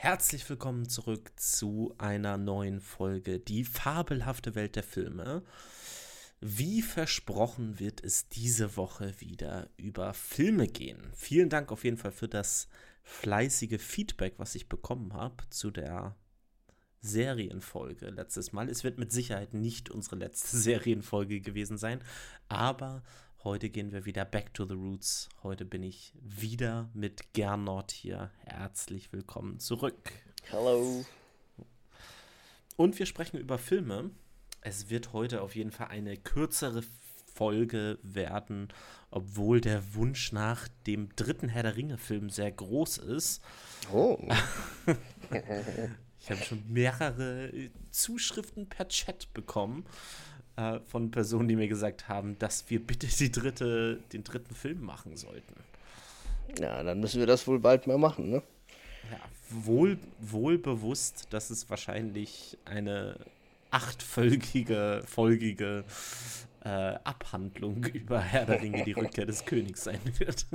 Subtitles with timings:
[0.00, 5.42] Herzlich willkommen zurück zu einer neuen Folge Die fabelhafte Welt der Filme.
[6.40, 11.10] Wie versprochen wird es diese Woche wieder über Filme gehen.
[11.16, 12.68] Vielen Dank auf jeden Fall für das
[13.02, 16.14] fleißige Feedback, was ich bekommen habe zu der
[17.00, 18.68] Serienfolge letztes Mal.
[18.68, 22.04] Es wird mit Sicherheit nicht unsere letzte Serienfolge gewesen sein,
[22.48, 23.02] aber
[23.44, 25.28] heute gehen wir wieder back to the roots.
[25.42, 28.30] Heute bin ich wieder mit Gernot hier.
[28.44, 30.12] Herzlich willkommen zurück.
[30.50, 31.04] Hallo.
[32.76, 34.10] Und wir sprechen über Filme.
[34.60, 36.82] Es wird heute auf jeden Fall eine kürzere
[37.34, 38.68] Folge werden,
[39.10, 43.40] obwohl der Wunsch nach dem dritten Herr der Ringe-Film sehr groß ist.
[43.92, 44.18] Oh.
[46.20, 47.52] ich habe schon mehrere
[47.90, 49.86] Zuschriften per Chat bekommen
[50.58, 54.82] äh, von Personen, die mir gesagt haben, dass wir bitte die dritte, den dritten Film
[54.82, 55.54] machen sollten.
[56.58, 58.42] Ja, dann müssen wir das wohl bald mal machen, ne?
[59.10, 63.16] Ja, wohl, wohl bewusst, dass es wahrscheinlich eine
[63.70, 65.84] achtfolgige, folgige
[66.64, 66.68] äh,
[67.04, 70.46] Abhandlung über Herr der Ringe, die Rückkehr des Königs sein wird.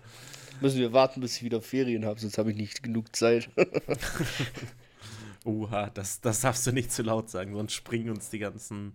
[0.60, 3.48] Müssen wir warten, bis ich wieder Ferien habe, sonst habe ich nicht genug Zeit.
[5.44, 8.92] Oha, das, das darfst du nicht zu laut sagen, sonst springen uns die ganzen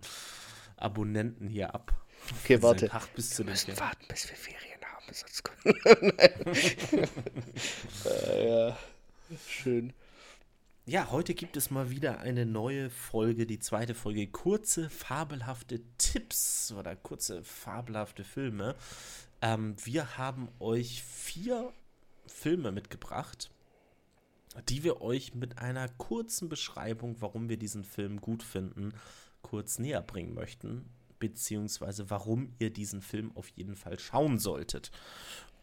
[0.82, 1.94] Abonnenten hier ab.
[2.42, 2.90] Okay, warte.
[3.16, 5.06] Bis zu wir müssen warten, bis wir Ferien haben.
[5.12, 5.44] Sonst
[8.06, 8.78] äh, ja,
[9.48, 9.94] schön.
[10.88, 14.28] Ja, heute gibt es mal wieder eine neue Folge, die zweite Folge.
[14.28, 18.76] Kurze, fabelhafte Tipps oder kurze, fabelhafte Filme.
[19.42, 21.72] Ähm, wir haben euch vier
[22.26, 23.52] Filme mitgebracht,
[24.70, 28.94] die wir euch mit einer kurzen Beschreibung, warum wir diesen Film gut finden,
[29.42, 30.89] kurz näher bringen möchten,
[31.20, 34.92] beziehungsweise warum ihr diesen Film auf jeden Fall schauen solltet.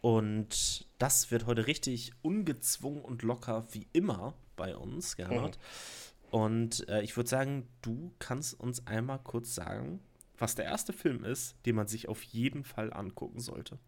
[0.00, 5.58] Und das wird heute richtig ungezwungen und locker wie immer bei uns, Gernot.
[5.58, 6.30] Mhm.
[6.30, 10.00] Und äh, ich würde sagen, du kannst uns einmal kurz sagen,
[10.36, 13.78] was der erste Film ist, den man sich auf jeden Fall angucken sollte.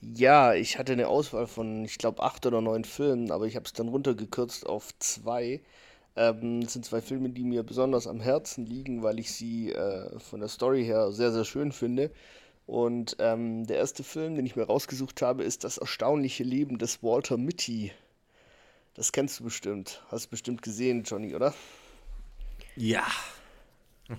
[0.00, 3.66] Ja, ich hatte eine Auswahl von, ich glaube, acht oder neun Filmen, aber ich habe
[3.66, 5.60] es dann runtergekürzt auf zwei.
[6.18, 10.18] Ähm, das sind zwei Filme, die mir besonders am Herzen liegen, weil ich sie äh,
[10.18, 12.10] von der Story her sehr, sehr schön finde.
[12.66, 17.02] Und ähm, der erste Film, den ich mir rausgesucht habe, ist Das erstaunliche Leben des
[17.04, 17.92] Walter Mitty.
[18.94, 20.02] Das kennst du bestimmt.
[20.08, 21.54] Hast du bestimmt gesehen, Johnny, oder?
[22.74, 23.06] Ja.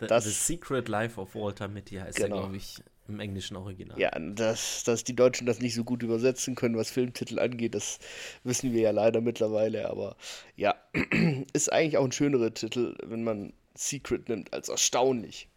[0.00, 2.34] The, das, The Secret Life of Walter Mitty heißt genau.
[2.34, 3.98] er, glaube ich, im englischen Original.
[3.98, 7.98] Ja, dass, dass die Deutschen das nicht so gut übersetzen können, was Filmtitel angeht, das
[8.44, 9.90] wissen wir ja leider mittlerweile.
[9.90, 10.16] Aber
[10.56, 10.74] ja,
[11.52, 15.48] ist eigentlich auch ein schönerer Titel, wenn man Secret nimmt, als erstaunlich.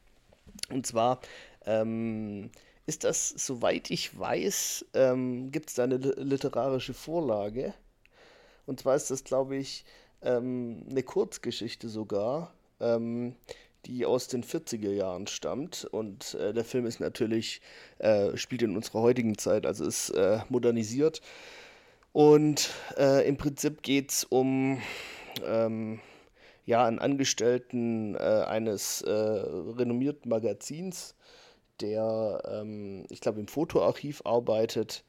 [0.69, 1.21] Und zwar
[1.65, 2.49] ähm,
[2.85, 7.73] ist das, soweit ich weiß, ähm, gibt es da eine literarische Vorlage.
[8.65, 9.85] Und zwar ist das, glaube ich,
[10.21, 12.53] ähm, eine Kurzgeschichte sogar.
[12.79, 13.35] Ähm,
[13.87, 15.85] die aus den 40er Jahren stammt.
[15.85, 17.61] Und äh, der Film ist natürlich,
[17.99, 21.21] äh, spielt in unserer heutigen Zeit, also ist äh, modernisiert.
[22.11, 24.81] Und äh, im Prinzip geht es um
[25.45, 25.99] ähm,
[26.65, 31.15] ja, einen Angestellten äh, eines äh, renommierten Magazins,
[31.79, 35.03] der, ähm, ich glaube, im Fotoarchiv arbeitet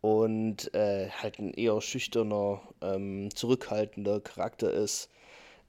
[0.00, 5.11] und halt ein eher schüchterner, ähm, zurückhaltender Charakter ist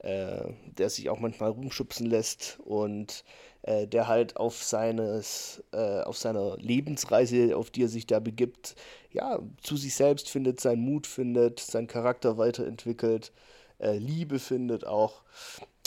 [0.04, 3.24] äh, der sich auch manchmal rumschubsen lässt und
[3.64, 8.76] äh, der halt auf seines, äh, auf seiner Lebensreise, auf die er sich da begibt,
[9.12, 13.32] ja, zu sich selbst findet, seinen Mut findet, seinen Charakter weiterentwickelt,
[13.80, 15.22] äh, Liebe findet auch.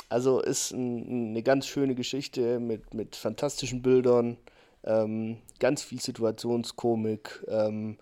[0.09, 4.39] Also ist ein, eine ganz schöne Geschichte mit, mit fantastischen Bildern,
[4.85, 7.99] ähm, ganz viel Situationskomik, ähm,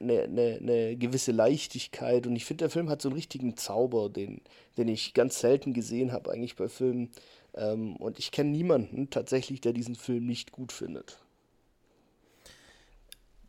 [0.00, 2.26] eine, eine, eine gewisse Leichtigkeit.
[2.26, 4.40] Und ich finde, der Film hat so einen richtigen Zauber, den,
[4.76, 7.10] den ich ganz selten gesehen habe, eigentlich bei Filmen.
[7.54, 11.18] Ähm, und ich kenne niemanden tatsächlich, der diesen Film nicht gut findet.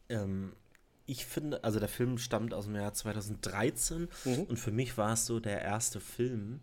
[0.10, 0.54] Ähm,
[1.06, 4.44] ich finde, also der Film stammt aus dem Jahr 2013 mhm.
[4.44, 6.60] und für mich war es so der erste Film,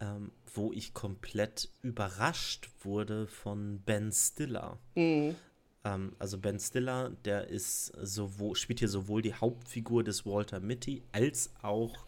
[0.00, 4.78] ähm, wo ich komplett überrascht wurde von Ben Stiller.
[4.94, 5.36] Mhm.
[5.86, 11.02] Ähm, also Ben Stiller, der ist sowohl, spielt hier sowohl die Hauptfigur des Walter Mitty
[11.12, 12.06] als auch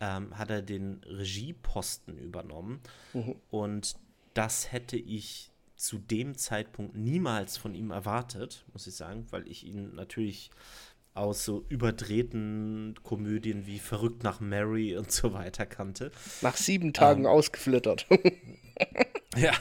[0.00, 2.80] ähm, hat er den Regieposten übernommen.
[3.14, 3.36] Mhm.
[3.50, 3.96] Und
[4.34, 9.64] das hätte ich zu dem Zeitpunkt niemals von ihm erwartet, muss ich sagen, weil ich
[9.64, 10.50] ihn natürlich
[11.14, 16.10] aus so überdrehten Komödien wie Verrückt nach Mary und so weiter kannte.
[16.42, 18.06] Nach sieben Tagen ähm, ausgeflittert.
[19.36, 19.52] ja.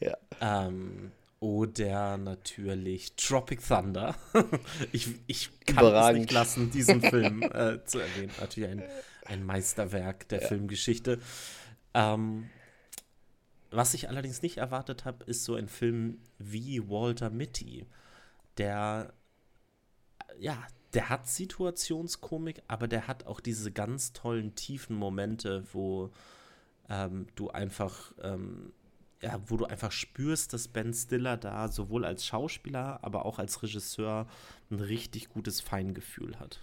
[0.00, 0.16] ja.
[0.40, 1.12] Ähm,
[1.42, 4.14] Oder natürlich Tropic Thunder.
[4.92, 8.30] ich, ich kann es nicht lassen, diesen Film äh, zu erwähnen.
[8.40, 8.84] Natürlich ein,
[9.24, 10.46] ein Meisterwerk der ja.
[10.46, 11.18] Filmgeschichte.
[11.94, 12.48] Ähm,
[13.72, 17.86] was ich allerdings nicht erwartet habe, ist so ein Film wie Walter Mitty,
[18.56, 19.12] der
[20.38, 26.12] ja, der hat Situationskomik, aber der hat auch diese ganz tollen tiefen Momente, wo
[26.88, 28.72] ähm, du einfach ähm,
[29.22, 33.62] ja, wo du einfach spürst, dass Ben Stiller da sowohl als Schauspieler, aber auch als
[33.62, 34.26] Regisseur
[34.70, 36.60] ein richtig gutes Feingefühl hat.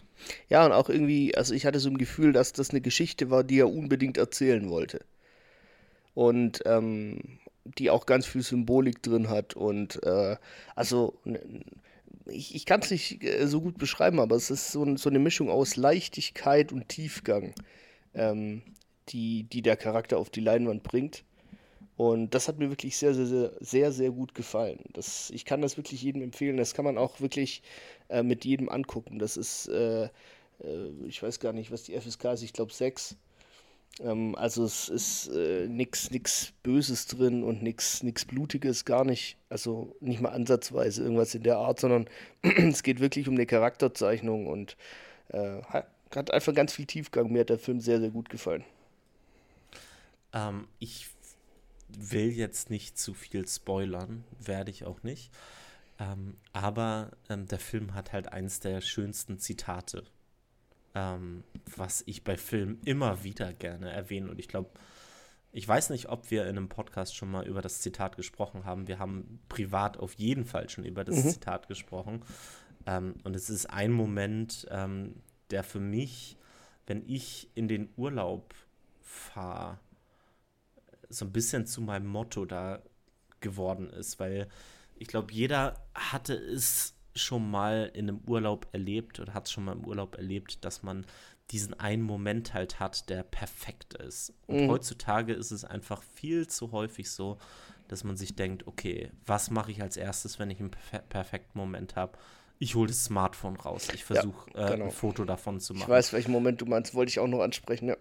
[0.50, 3.46] Ja, und auch irgendwie, also ich hatte so ein Gefühl, dass das eine Geschichte war,
[3.46, 5.06] die er unbedingt erzählen wollte.
[6.14, 9.56] Und ähm, die auch ganz viel Symbolik drin hat.
[9.56, 10.36] Und äh,
[10.76, 11.18] also
[12.26, 15.20] ich, ich kann es nicht äh, so gut beschreiben, aber es ist so, so eine
[15.20, 17.54] Mischung aus Leichtigkeit und Tiefgang,
[18.14, 18.64] ähm,
[19.10, 21.24] die, die der Charakter auf die Leinwand bringt.
[22.00, 24.80] Und das hat mir wirklich sehr, sehr, sehr, sehr, sehr gut gefallen.
[24.94, 26.56] Das, ich kann das wirklich jedem empfehlen.
[26.56, 27.62] Das kann man auch wirklich
[28.08, 29.20] äh, mit jedem angucken.
[29.20, 30.10] Das ist, äh, äh,
[31.06, 33.18] ich weiß gar nicht, was die FSK ist, ich glaube 6.
[34.00, 39.36] Ähm, also es ist äh, nichts Böses drin und nichts Blutiges, gar nicht.
[39.50, 42.08] Also nicht mal ansatzweise irgendwas in der Art, sondern
[42.44, 44.78] es geht wirklich um eine Charakterzeichnung und
[45.34, 45.62] äh,
[46.12, 47.30] hat einfach ganz viel Tiefgang.
[47.30, 48.64] Mir hat der Film sehr, sehr gut gefallen.
[50.34, 51.10] Ähm, ich
[51.98, 55.32] will jetzt nicht zu viel spoilern, werde ich auch nicht.
[56.00, 60.04] Ähm, aber ähm, der Film hat halt eins der schönsten Zitate,
[60.96, 61.44] ähm,
[61.76, 64.32] was ich bei Filmen immer wieder gerne erwähne.
[64.32, 64.70] Und ich glaube,
[65.52, 68.88] ich weiß nicht, ob wir in einem Podcast schon mal über das Zitat gesprochen haben.
[68.88, 71.30] Wir haben privat auf jeden Fall schon über das mhm.
[71.32, 72.22] Zitat gesprochen.
[72.86, 75.16] Ähm, und es ist ein Moment, ähm,
[75.50, 76.38] der für mich,
[76.88, 78.54] wenn ich in den Urlaub
[79.02, 79.80] fahre,
[81.10, 82.82] so ein bisschen zu meinem Motto da
[83.42, 84.48] geworden ist, weil
[84.96, 89.66] ich glaube, jeder hatte es schon mal in einem Urlaub erlebt oder hat es schon
[89.66, 91.06] mal im Urlaub erlebt, dass man
[91.52, 94.34] diesen einen Moment halt hat, der perfekt ist.
[94.46, 94.70] Und mhm.
[94.70, 97.40] heutzutage ist es einfach viel zu häufig so,
[97.88, 101.58] dass man sich denkt, okay, was mache ich als erstes, wenn ich einen perf perfekten
[101.58, 102.18] Moment habe?
[102.60, 103.88] Ich hole das Smartphone raus.
[103.94, 104.86] Ich versuche ja, genau.
[104.86, 105.84] äh, ein Foto davon zu machen.
[105.84, 107.98] Ich weiß, welchen Moment du meinst, wollte ich auch noch ansprechen, ja.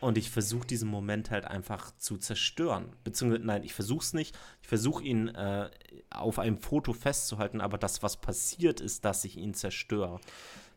[0.00, 2.96] Und ich versuche diesen Moment halt einfach zu zerstören.
[3.04, 4.36] Beziehungsweise, nein, ich versuche es nicht.
[4.62, 5.70] Ich versuche ihn äh,
[6.10, 10.18] auf einem Foto festzuhalten, aber das, was passiert, ist, dass ich ihn zerstöre.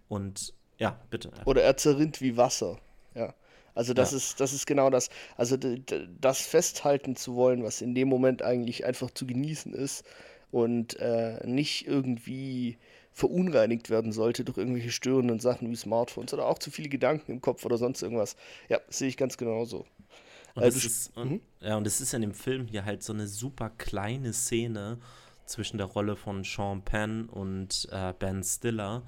[0.10, 1.32] Und ja, bitte.
[1.46, 2.80] Oder er zerrinnt wie Wasser.
[3.16, 3.34] Ja.
[3.76, 4.18] Also das ja.
[4.18, 5.10] ist, das ist genau das.
[5.38, 10.04] Also das festhalten zu wollen, was in dem Moment eigentlich einfach zu genießen ist
[10.52, 12.78] und äh, nicht irgendwie
[13.14, 17.42] verunreinigt werden sollte durch irgendwelche störenden Sachen wie Smartphones oder auch zu viele Gedanken im
[17.42, 18.36] Kopf oder sonst irgendwas.
[18.70, 19.86] Ja, sehe ich ganz genauso.
[20.56, 21.42] Und also, ist, und, mhm.
[21.62, 25.00] Ja, und es ist in dem Film hier halt so eine super kleine Szene
[25.46, 29.04] zwischen der Rolle von Sean Penn und äh, Ben Stiller.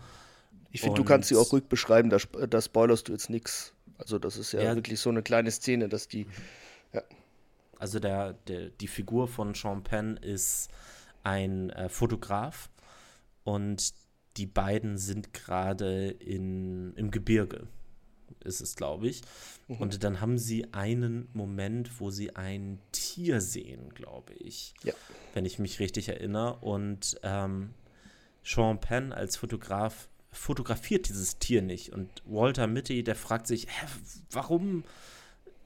[0.72, 2.18] Ich finde, du kannst sie auch ruhig beschreiben, da,
[2.48, 3.74] da spoilerst du jetzt nichts.
[3.98, 6.28] Also das ist ja, ja, wirklich so eine kleine Szene, dass die,
[6.94, 7.02] ja.
[7.80, 10.70] Also der, der, die Figur von Sean Penn ist
[11.24, 12.70] ein äh, Fotograf,
[13.46, 13.94] und
[14.38, 17.68] die beiden sind gerade im Gebirge,
[18.44, 19.22] ist es, glaube ich.
[19.68, 19.78] Mhm.
[19.78, 24.74] Und dann haben sie einen Moment, wo sie ein Tier sehen, glaube ich.
[24.84, 24.94] Ja.
[25.34, 26.58] Wenn ich mich richtig erinnere.
[26.58, 27.74] Und ähm,
[28.44, 31.94] Sean Penn als Fotograf fotografiert dieses Tier nicht.
[31.94, 33.86] Und Walter Mitty, der fragt sich, hä,
[34.32, 34.84] warum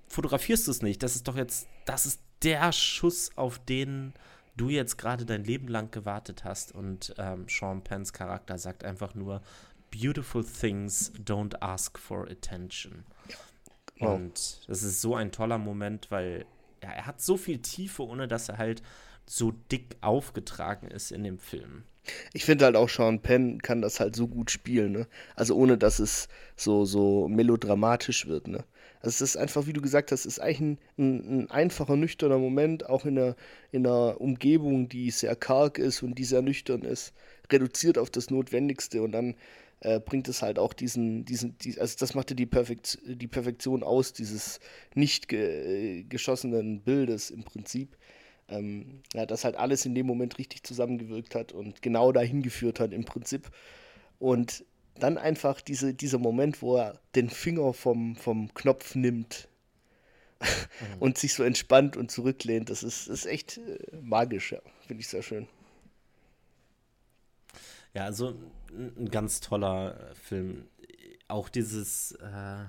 [0.08, 1.02] fotografierst du es nicht?
[1.02, 4.14] Das ist doch jetzt, das ist der Schuss, auf den
[4.60, 9.16] du jetzt gerade dein Leben lang gewartet hast und ähm, Sean Penns Charakter sagt einfach
[9.16, 9.42] nur,
[9.92, 13.06] Beautiful things don't ask for attention.
[13.96, 14.10] Ja.
[14.10, 16.46] Und das ist so ein toller Moment, weil
[16.84, 18.84] ja, er hat so viel Tiefe, ohne dass er halt
[19.26, 21.84] so dick aufgetragen ist in dem Film.
[22.34, 25.08] Ich finde halt auch Sean Penn kann das halt so gut spielen, ne?
[25.36, 28.64] Also ohne dass es so, so melodramatisch wird, ne?
[29.02, 32.38] Also es ist einfach, wie du gesagt hast, ist eigentlich ein, ein, ein, einfacher, nüchterner
[32.38, 33.36] Moment, auch in einer,
[33.72, 37.14] in einer Umgebung, die sehr karg ist und die sehr nüchtern ist,
[37.50, 39.36] reduziert auf das Notwendigste und dann
[39.82, 43.84] äh, bringt es halt auch diesen, diesen, die, also das machte die, Perfekt, die Perfektion
[43.84, 44.60] aus, dieses
[44.94, 47.96] nicht ge, geschossenen Bildes im Prinzip.
[48.50, 52.80] Ähm, ja, das halt alles in dem Moment richtig zusammengewirkt hat und genau dahin geführt
[52.80, 53.50] hat im Prinzip.
[54.18, 54.66] Und
[55.00, 59.48] dann einfach diese, dieser Moment, wo er den Finger vom, vom Knopf nimmt
[60.40, 61.00] mhm.
[61.00, 64.60] und sich so entspannt und zurücklehnt, das ist, ist echt äh, magisch, ja.
[64.86, 65.48] Finde ich sehr schön.
[67.94, 68.36] Ja, also
[68.72, 70.68] ein ganz toller Film.
[71.28, 72.66] Auch dieses, äh,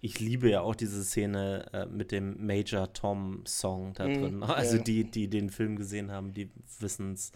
[0.00, 4.36] ich liebe ja auch diese Szene äh, mit dem Major Tom Song da drin.
[4.36, 4.82] Mhm, also ja.
[4.82, 7.32] die, die den Film gesehen haben, die wissen es,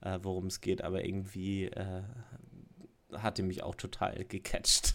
[0.00, 1.70] äh, worum es geht, aber irgendwie
[3.18, 4.94] hat die mich auch total gecatcht.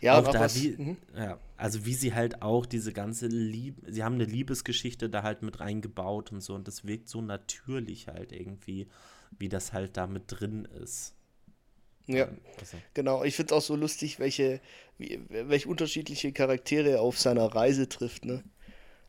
[0.00, 0.96] Ja, auch, auch da, was, wie, mhm.
[1.16, 5.42] ja, also wie sie halt auch diese ganze Liebe, sie haben eine Liebesgeschichte da halt
[5.42, 8.88] mit reingebaut und so und das wirkt so natürlich halt irgendwie,
[9.38, 11.14] wie das halt da mit drin ist.
[12.06, 12.28] Ja,
[12.60, 12.76] also.
[12.92, 13.24] genau.
[13.24, 14.60] Ich finde es auch so lustig, welche,
[14.98, 18.24] wie, welche unterschiedliche Charaktere er auf seiner Reise trifft.
[18.24, 18.44] Ne?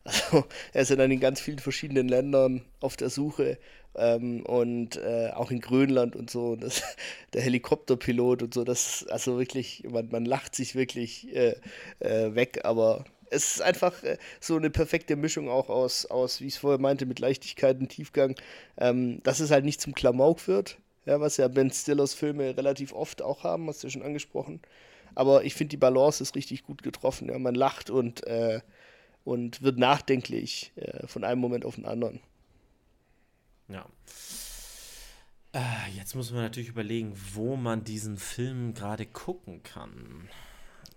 [0.06, 3.58] Also, er ist ja dann in ganz vielen verschiedenen Ländern auf der Suche
[3.98, 6.56] ähm, und äh, auch in Grönland und so.
[6.56, 6.84] Das,
[7.34, 11.56] der Helikopterpilot und so, das, also wirklich, man, man lacht sich wirklich äh,
[12.00, 16.48] äh, weg, aber es ist einfach äh, so eine perfekte Mischung auch aus, aus wie
[16.48, 18.36] ich es vorher meinte, mit Leichtigkeit und Tiefgang,
[18.78, 22.94] ähm, dass es halt nicht zum Klamauk wird, ja, was ja Ben Stillers Filme relativ
[22.94, 24.62] oft auch haben, hast du ja schon angesprochen.
[25.14, 27.30] Aber ich finde, die Balance ist richtig gut getroffen.
[27.30, 27.40] Ja.
[27.40, 28.60] Man lacht und, äh,
[29.24, 32.20] und wird nachdenklich äh, von einem Moment auf den anderen.
[33.68, 33.86] Ja.
[35.54, 40.30] Äh, jetzt muss man natürlich überlegen, wo man diesen Film gerade gucken kann.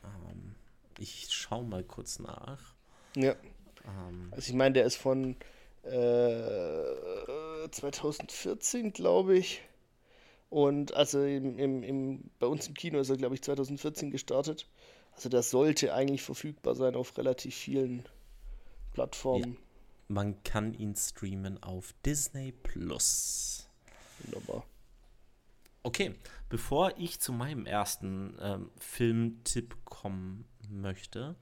[0.05, 0.55] Ähm,
[0.99, 2.75] ich schaue mal kurz nach.
[3.15, 3.37] Ja.
[3.85, 5.37] Ähm, also ich meine, der ist von
[5.85, 9.63] äh, 2014, glaube ich.
[10.51, 14.67] Und also im, im, im, bei uns im Kino ist er, glaube ich, 2014 gestartet.
[15.13, 18.05] Also das sollte eigentlich verfügbar sein auf relativ vielen
[18.93, 19.57] Plattformen.
[20.09, 23.69] Man kann ihn streamen auf Disney Plus.
[24.25, 24.65] Wunderbar.
[25.83, 26.15] Okay,
[26.49, 31.37] bevor ich zu meinem ersten ähm, Filmtipp kommen möchte,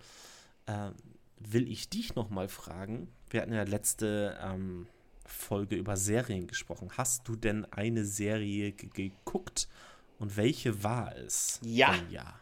[0.67, 0.91] äh,
[1.39, 3.09] will ich dich noch mal fragen.
[3.31, 4.89] Wir hatten ja letzte ähm,
[5.25, 6.91] Folge über Serien gesprochen.
[6.97, 9.69] Hast du denn eine Serie geguckt
[10.19, 11.61] und welche war es?
[11.63, 11.95] Ja.
[12.11, 12.39] ja.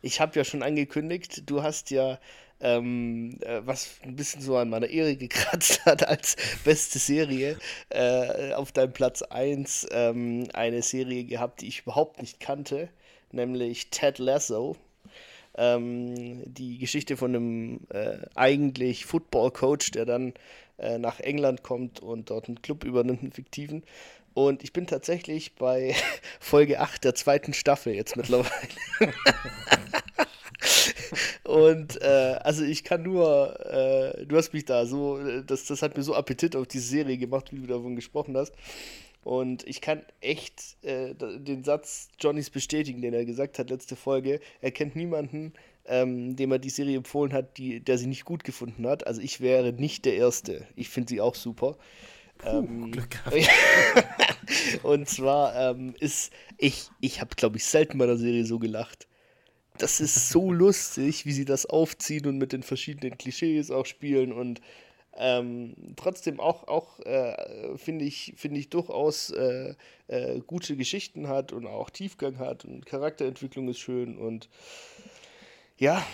[0.00, 2.18] Ich habe ja schon angekündigt, du hast ja
[2.60, 7.56] ähm, äh, was ein bisschen so an meiner Ehre gekratzt hat als beste Serie,
[7.90, 12.88] äh, auf deinem Platz 1 ähm, eine Serie gehabt, die ich überhaupt nicht kannte,
[13.32, 14.76] nämlich Ted Lasso.
[15.56, 20.34] Ähm, die Geschichte von einem äh, eigentlich Football-Coach, der dann
[20.78, 23.82] äh, nach England kommt und dort einen Club übernimmt, einen fiktiven.
[24.34, 25.96] Und ich bin tatsächlich bei
[26.40, 28.52] Folge 8 der zweiten Staffel jetzt mittlerweile.
[31.48, 35.96] Und äh, also ich kann nur, äh, du hast mich da so, das, das hat
[35.96, 38.52] mir so Appetit auf die Serie gemacht, wie du davon gesprochen hast.
[39.24, 44.40] Und ich kann echt äh, den Satz Johnnys bestätigen, den er gesagt hat letzte Folge.
[44.60, 45.54] Er kennt niemanden,
[45.86, 49.06] ähm, dem er die Serie empfohlen hat, die, der sie nicht gut gefunden hat.
[49.06, 50.66] Also ich wäre nicht der Erste.
[50.76, 51.78] Ich finde sie auch super.
[52.36, 53.08] Puh, ähm, Glück
[54.82, 59.08] und zwar ähm, ist, ich, ich habe, glaube ich, selten bei der Serie so gelacht.
[59.78, 64.32] Das ist so lustig, wie sie das aufziehen und mit den verschiedenen Klischees auch spielen
[64.32, 64.60] und
[65.16, 69.74] ähm, trotzdem auch, auch äh, finde ich, find ich durchaus äh,
[70.06, 74.48] äh, gute Geschichten hat und auch Tiefgang hat und Charakterentwicklung ist schön und
[75.76, 76.04] ja,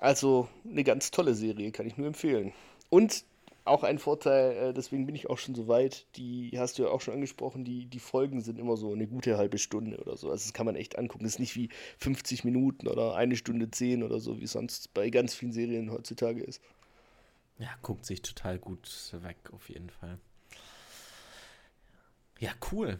[0.00, 2.52] also eine ganz tolle Serie, kann ich nur empfehlen.
[2.90, 3.24] Und
[3.64, 6.88] auch ein Vorteil, äh, deswegen bin ich auch schon so weit, die hast du ja
[6.88, 10.30] auch schon angesprochen, die, die Folgen sind immer so eine gute halbe Stunde oder so.
[10.30, 11.24] Also das kann man echt angucken.
[11.24, 15.10] Das ist nicht wie 50 Minuten oder eine Stunde zehn oder so, wie sonst bei
[15.10, 16.60] ganz vielen Serien heutzutage ist.
[17.58, 20.18] Ja, guckt sich total gut weg, auf jeden Fall.
[22.38, 22.98] Ja, cool.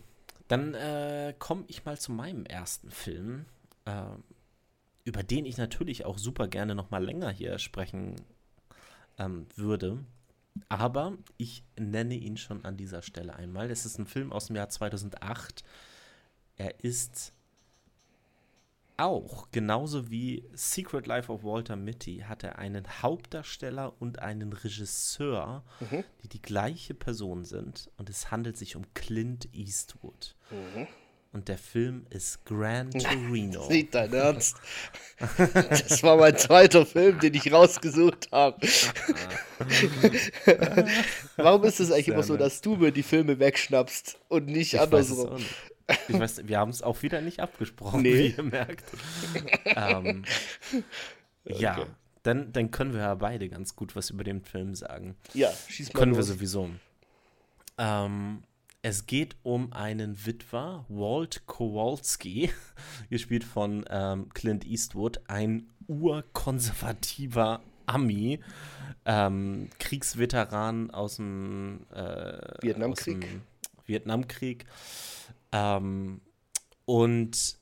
[0.49, 3.47] Dann äh, komme ich mal zu meinem ersten Film,
[3.87, 4.03] äh,
[5.05, 8.17] über den ich natürlich auch super gerne noch mal länger hier sprechen
[9.19, 10.05] ähm, würde.
[10.69, 13.71] Aber ich nenne ihn schon an dieser Stelle einmal.
[13.71, 15.65] Es ist ein Film aus dem Jahr 2008.
[16.57, 17.33] Er ist
[19.01, 25.65] auch, genauso wie Secret Life of Walter Mitty, hat er einen Hauptdarsteller und einen Regisseur,
[25.81, 26.05] mhm.
[26.23, 27.91] die die gleiche Person sind.
[27.97, 30.37] Und es handelt sich um Clint Eastwood.
[30.51, 30.87] Mhm.
[31.33, 33.69] Und der Film ist Gran Torino.
[33.69, 34.57] Nicht dein Ernst.
[35.37, 38.59] Das war mein zweiter Film, den ich rausgesucht habe.
[41.37, 44.75] Warum ist es eigentlich Sehr immer so, dass du mir die Filme wegschnappst und nicht
[44.75, 45.35] ich andersrum?
[45.35, 45.45] Weiß
[46.09, 48.15] ich weiß, wir haben es auch wieder nicht abgesprochen, nee.
[48.15, 48.85] wie ihr merkt.
[49.65, 50.25] ähm,
[51.45, 51.63] okay.
[51.63, 51.87] Ja,
[52.23, 55.17] dann, dann können wir ja beide ganz gut was über den Film sagen.
[55.35, 56.29] Ja, schieß mal Können los.
[56.29, 56.71] wir sowieso.
[57.79, 58.43] Ähm,
[58.83, 62.51] es geht um einen Witwer, Walt Kowalski,
[63.11, 68.41] gespielt von ähm, Clint Eastwood, ein urkonservativer Ami,
[69.05, 73.27] ähm, Kriegsveteran aus dem äh, Vietnamkrieg.
[73.85, 74.67] Vietnamkrieg.
[75.53, 76.21] Ähm,
[76.85, 77.59] und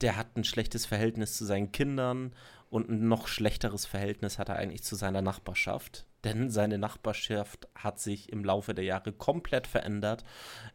[0.00, 2.32] der hat ein schlechtes Verhältnis zu seinen Kindern
[2.70, 6.06] Und ein noch schlechteres Verhältnis hat er eigentlich zu seiner Nachbarschaft.
[6.24, 10.24] Denn seine Nachbarschaft hat sich im Laufe der Jahre komplett verändert.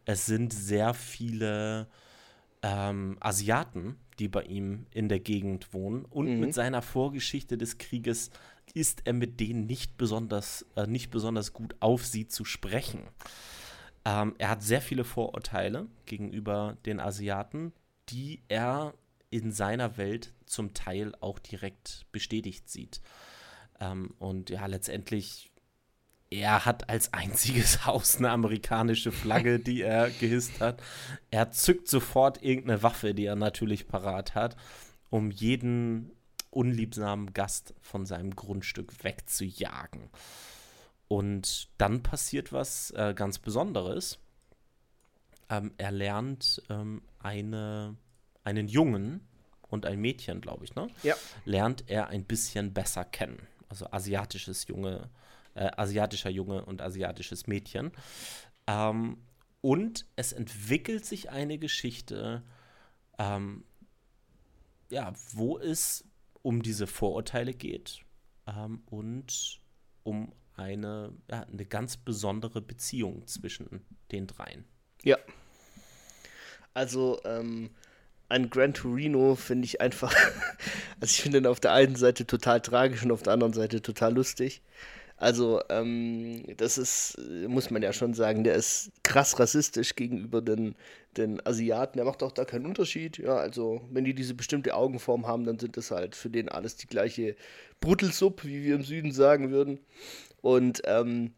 [0.05, 1.87] Es sind sehr viele
[2.63, 6.05] ähm, Asiaten, die bei ihm in der Gegend wohnen.
[6.05, 6.39] Und mhm.
[6.39, 8.31] mit seiner Vorgeschichte des Krieges
[8.73, 13.01] ist er mit denen nicht besonders, äh, nicht besonders gut auf sie zu sprechen.
[14.05, 17.73] Ähm, er hat sehr viele Vorurteile gegenüber den Asiaten,
[18.09, 18.93] die er
[19.29, 23.01] in seiner Welt zum Teil auch direkt bestätigt sieht.
[23.79, 25.51] Ähm, und ja, letztendlich,
[26.29, 30.81] er hat als einziges Haus eine amerikanische Flagge, die er gehisst hat.
[31.31, 34.55] Er zückt sofort irgendeine Waffe, die er natürlich parat hat,
[35.09, 36.11] um jeden
[36.49, 40.09] unliebsamen Gast von seinem Grundstück wegzujagen.
[41.07, 44.19] Und dann passiert was äh, ganz Besonderes.
[45.49, 47.95] Ähm, er lernt ähm, eine,
[48.43, 49.21] einen Jungen
[49.69, 50.87] und ein Mädchen, glaube ich, ne?
[51.03, 51.15] Ja.
[51.45, 53.47] Lernt er ein bisschen besser kennen.
[53.69, 55.09] Also asiatisches Junge,
[55.55, 57.91] äh, asiatischer Junge und asiatisches Mädchen.
[58.67, 59.17] Ähm,
[59.61, 62.43] und es entwickelt sich eine Geschichte,
[63.17, 63.63] ähm,
[64.89, 66.05] ja, wo es
[66.41, 68.01] um diese Vorurteile geht
[68.45, 69.59] ähm, und
[70.03, 74.65] um eine, ja, eine ganz besondere Beziehung zwischen den dreien.
[75.03, 75.17] Ja.
[76.73, 77.71] Also, ähm,
[78.29, 80.13] an Gran Torino finde ich einfach,
[80.99, 83.81] also ich finde ihn auf der einen Seite total tragisch und auf der anderen Seite
[83.81, 84.61] total lustig.
[85.19, 87.17] Also, ähm, das ist,
[87.47, 90.75] muss man ja schon sagen, der ist krass rassistisch gegenüber den,
[91.17, 91.97] den Asiaten.
[91.97, 93.17] Er macht auch da keinen Unterschied.
[93.17, 96.75] Ja, also, wenn die diese bestimmte Augenform haben, dann sind das halt für den alles
[96.75, 97.35] die gleiche
[97.79, 99.79] Bruttelsuppe, wie wir im Süden sagen würden.
[100.41, 101.33] Und ähm,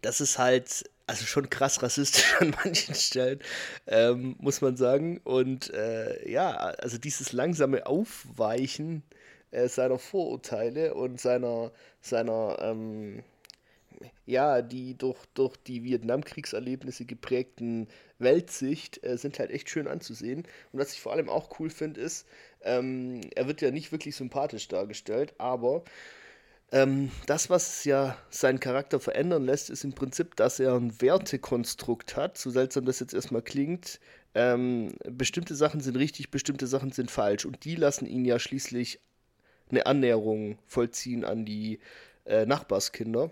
[0.00, 3.40] das ist halt also schon krass rassistisch an manchen Stellen,
[3.86, 5.18] ähm, muss man sagen.
[5.24, 9.02] Und äh, ja, also dieses langsame Aufweichen
[9.50, 13.24] äh, seiner Vorurteile und seiner, seiner ähm,
[14.24, 17.88] ja, die durch, durch die Vietnamkriegserlebnisse geprägten
[18.18, 20.44] Weltsicht äh, sind halt echt schön anzusehen.
[20.72, 22.26] Und was ich vor allem auch cool finde, ist,
[22.62, 25.82] ähm, er wird ja nicht wirklich sympathisch dargestellt, aber
[26.72, 32.16] ähm, das, was ja seinen Charakter verändern lässt, ist im Prinzip, dass er ein Wertekonstrukt
[32.16, 33.98] hat, so seltsam das jetzt erstmal klingt.
[34.34, 37.44] Ähm, bestimmte Sachen sind richtig, bestimmte Sachen sind falsch.
[37.44, 39.00] Und die lassen ihn ja schließlich
[39.70, 41.80] eine Annäherung vollziehen an die
[42.24, 43.30] äh, Nachbarskinder.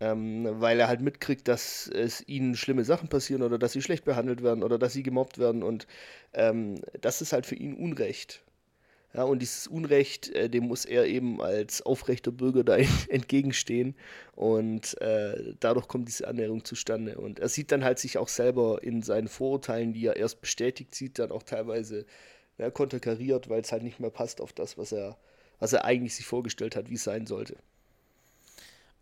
[0.00, 4.04] Ähm, weil er halt mitkriegt, dass es ihnen schlimme Sachen passieren oder dass sie schlecht
[4.04, 5.62] behandelt werden oder dass sie gemobbt werden.
[5.62, 5.86] Und
[6.32, 8.42] ähm, das ist halt für ihn Unrecht.
[9.14, 12.76] Ja, und dieses Unrecht, äh, dem muss er eben als aufrechter Bürger da
[13.08, 13.94] entgegenstehen.
[14.34, 17.18] Und äh, dadurch kommt diese Annäherung zustande.
[17.18, 20.94] Und er sieht dann halt sich auch selber in seinen Vorurteilen, die er erst bestätigt
[20.94, 22.06] sieht, dann auch teilweise
[22.56, 25.18] ja, konterkariert, weil es halt nicht mehr passt auf das, was er,
[25.58, 27.56] was er eigentlich sich vorgestellt hat, wie es sein sollte.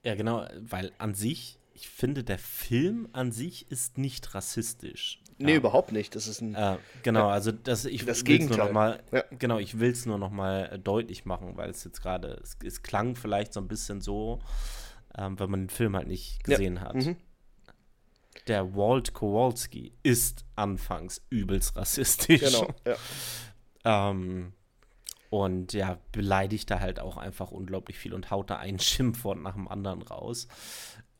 [0.03, 5.21] Ja, genau, weil an sich, ich finde, der Film an sich ist nicht rassistisch.
[5.41, 5.57] Nee, ja.
[5.57, 6.15] überhaupt nicht.
[6.15, 6.55] Das ist ein.
[6.55, 8.59] Äh, genau, also das, ich das Gegenteil.
[8.59, 9.25] Nur noch mal, ja.
[9.39, 12.57] Genau, ich will es nur noch mal äh, deutlich machen, weil es jetzt gerade, es,
[12.65, 14.41] es, klang vielleicht so ein bisschen so,
[15.17, 16.83] ähm, wenn man den Film halt nicht gesehen ja.
[16.83, 16.95] hat.
[16.95, 17.17] Mhm.
[18.47, 22.41] Der Walt Kowalski ist anfangs übelst rassistisch.
[22.41, 22.69] Genau,
[23.85, 24.11] ja.
[24.11, 24.53] ähm,
[25.31, 29.55] und ja, beleidigt da halt auch einfach unglaublich viel und haut da ein Schimpfwort nach
[29.55, 30.49] dem anderen raus.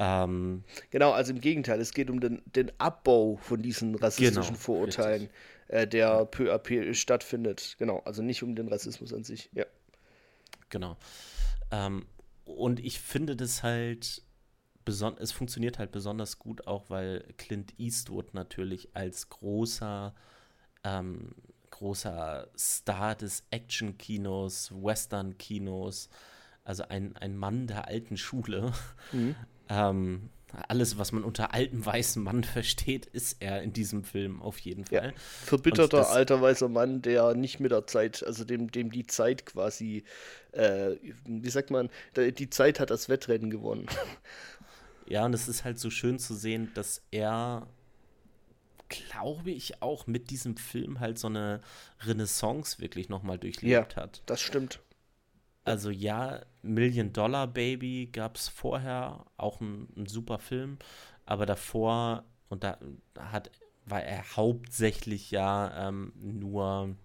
[0.03, 4.59] Ähm, genau, also im Gegenteil, es geht um den, den Abbau von diesen rassistischen genau,
[4.59, 5.29] Vorurteilen,
[5.69, 7.77] äh, der peu à peu stattfindet.
[7.79, 9.67] Genau, also nicht um den Rassismus an sich, ja.
[10.71, 10.97] Genau.
[11.71, 12.07] Ähm,
[12.47, 14.23] und ich finde das halt,
[15.19, 20.15] es funktioniert halt besonders gut auch, weil Clint Eastwood natürlich als großer,
[20.83, 21.35] ähm,
[21.69, 26.09] großer Star des Action-Kinos, Western-Kinos,
[26.65, 28.73] also ein, ein Mann der alten Schule,
[29.13, 29.35] mhm.
[29.71, 30.29] Ähm,
[30.69, 34.85] alles, was man unter altem weißen Mann versteht, ist er in diesem Film auf jeden
[34.85, 35.07] Fall.
[35.07, 35.13] Ja,
[35.45, 39.47] verbitterter das, alter weißer Mann, der nicht mit der Zeit, also dem, dem die Zeit
[39.47, 40.05] quasi,
[40.53, 43.87] äh, wie sagt man, die Zeit hat das Wettrennen gewonnen.
[45.07, 47.67] Ja, und es ist halt so schön zu sehen, dass er,
[48.89, 51.61] glaube ich, auch mit diesem Film halt so eine
[52.03, 54.23] Renaissance wirklich nochmal durchlebt ja, hat.
[54.27, 54.79] Das stimmt.
[55.65, 60.79] Also ja, Million Dollar Baby gab es vorher, auch ein, ein, super Film,
[61.27, 62.79] aber davor, und da
[63.19, 63.51] hat,
[63.85, 66.97] war er hauptsächlich ja ähm, nur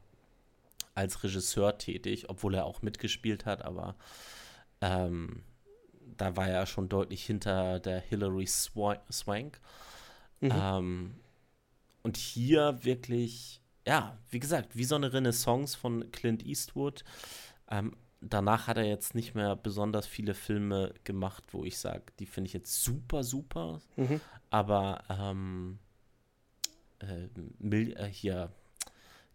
[0.94, 3.96] als Regisseur tätig, obwohl er auch mitgespielt hat, aber
[4.82, 5.44] ähm,
[6.18, 9.60] da war er schon deutlich hinter der Hilary Swank.
[10.40, 10.52] Mhm.
[10.52, 11.16] Ähm,
[12.04, 17.04] und hier wirklich, ja, wie gesagt, wie so eine Renaissance von Clint Eastwood.
[17.70, 17.96] Ähm,
[18.30, 22.48] danach hat er jetzt nicht mehr besonders viele Filme gemacht, wo ich sage, die finde
[22.48, 23.82] ich jetzt super, super.
[23.96, 24.22] Mhm.
[24.50, 25.80] Aber ähm,
[27.00, 28.52] äh, äh, hier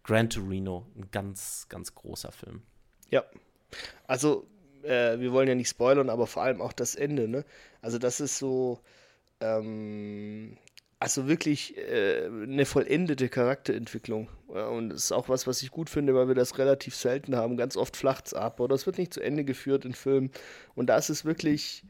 [0.03, 2.63] Gran Torino, ein ganz, ganz großer Film.
[3.09, 3.23] Ja.
[4.07, 4.47] Also,
[4.83, 7.45] äh, wir wollen ja nicht spoilern, aber vor allem auch das Ende, ne?
[7.81, 8.79] Also, das ist so,
[9.39, 10.57] ähm,
[11.01, 14.29] also wirklich äh, eine vollendete Charakterentwicklung.
[14.53, 17.35] Ja, und das ist auch was, was ich gut finde, weil wir das relativ selten
[17.35, 17.57] haben.
[17.57, 20.29] Ganz oft flacht es ab oder es wird nicht zu Ende geführt in Filmen.
[20.75, 21.83] Und da ist es wirklich,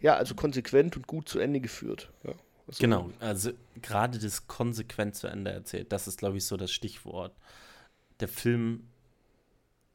[0.00, 2.12] ja, also konsequent und gut zu Ende geführt.
[2.22, 2.34] Ja,
[2.68, 3.50] also genau, also
[3.82, 7.34] gerade das konsequent zu Ende erzählt, das ist, glaube ich, so das Stichwort.
[8.20, 8.86] Der Film,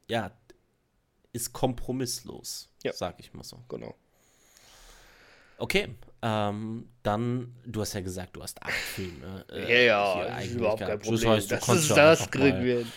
[0.06, 0.32] ja,
[1.32, 2.92] ist kompromisslos, ja.
[2.92, 3.58] sag ich mal so.
[3.70, 3.94] Genau.
[5.56, 9.44] Okay, ähm, dann, du hast ja gesagt, du hast acht Filme.
[9.50, 11.20] Äh, ja, ja, überhaupt kein Problem.
[11.20, 12.92] Das, heißt, das, ist, das kriegen wir hin.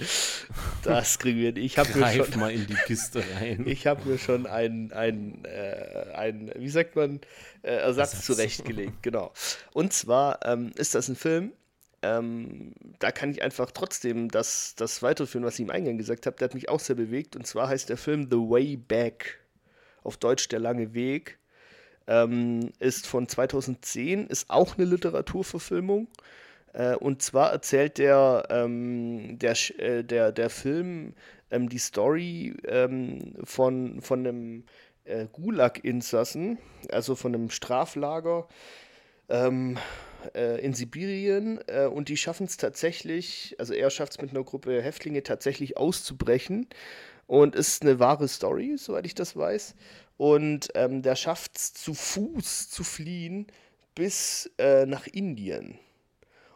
[0.83, 1.57] Das kriegen wir hin.
[1.57, 3.65] Ich habe mir schon mal in die Kiste rein.
[3.73, 7.21] Ich habe mir schon einen, einen, äh, einen, wie sagt man,
[7.61, 9.31] äh, Ersatz, Ersatz zurechtgelegt, genau.
[9.71, 11.53] Und zwar ähm, ist das ein Film,
[12.01, 16.35] ähm, da kann ich einfach trotzdem das, das weiterführen, was ich im Eingang gesagt habe.
[16.35, 17.37] Der hat mich auch sehr bewegt.
[17.37, 19.39] Und zwar heißt der Film The Way Back.
[20.03, 21.39] Auf Deutsch Der lange Weg
[22.07, 26.07] ähm, ist von 2010, ist auch eine Literaturverfilmung.
[26.73, 31.13] Äh, und zwar erzählt der, ähm, der, äh, der, der Film
[31.51, 34.63] ähm, die Story ähm, von, von einem
[35.05, 36.57] äh, Gulag-Insassen,
[36.91, 38.47] also von einem Straflager
[39.29, 39.77] ähm,
[40.35, 41.59] äh, in Sibirien.
[41.67, 45.77] Äh, und die schaffen es tatsächlich, also er schafft es mit einer Gruppe Häftlinge tatsächlich
[45.77, 46.67] auszubrechen.
[47.25, 49.75] Und ist eine wahre Story, soweit ich das weiß.
[50.17, 53.47] Und ähm, der schafft es zu Fuß zu fliehen
[53.95, 55.79] bis äh, nach Indien.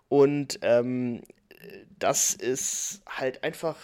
[0.10, 1.22] Und ähm,
[2.00, 3.78] das ist halt einfach,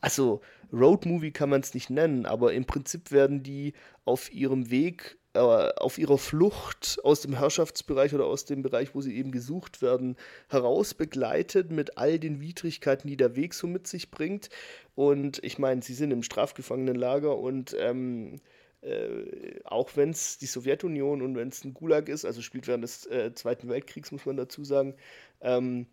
[0.00, 0.40] also
[0.72, 3.72] Roadmovie kann man es nicht nennen, aber im Prinzip werden die
[4.04, 9.00] auf ihrem Weg, äh, auf ihrer Flucht aus dem Herrschaftsbereich oder aus dem Bereich, wo
[9.00, 10.16] sie eben gesucht werden,
[10.48, 14.50] heraus begleitet mit all den Widrigkeiten, die der Weg so mit sich bringt.
[14.94, 18.40] Und ich meine, sie sind im Strafgefangenenlager und ähm,
[18.82, 22.84] äh, auch wenn es die Sowjetunion und wenn es ein Gulag ist, also spielt während
[22.84, 24.94] des äh, Zweiten Weltkriegs, muss man dazu sagen,
[25.40, 25.86] ähm,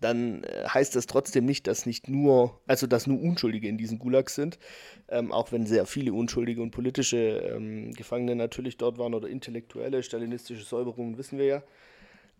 [0.00, 3.98] dann äh, heißt das trotzdem nicht, dass nicht nur, also dass nur Unschuldige in diesen
[3.98, 4.58] Gulags sind,
[5.08, 10.02] ähm, auch wenn sehr viele unschuldige und politische ähm, Gefangene natürlich dort waren oder intellektuelle,
[10.02, 11.62] stalinistische Säuberungen, wissen wir ja.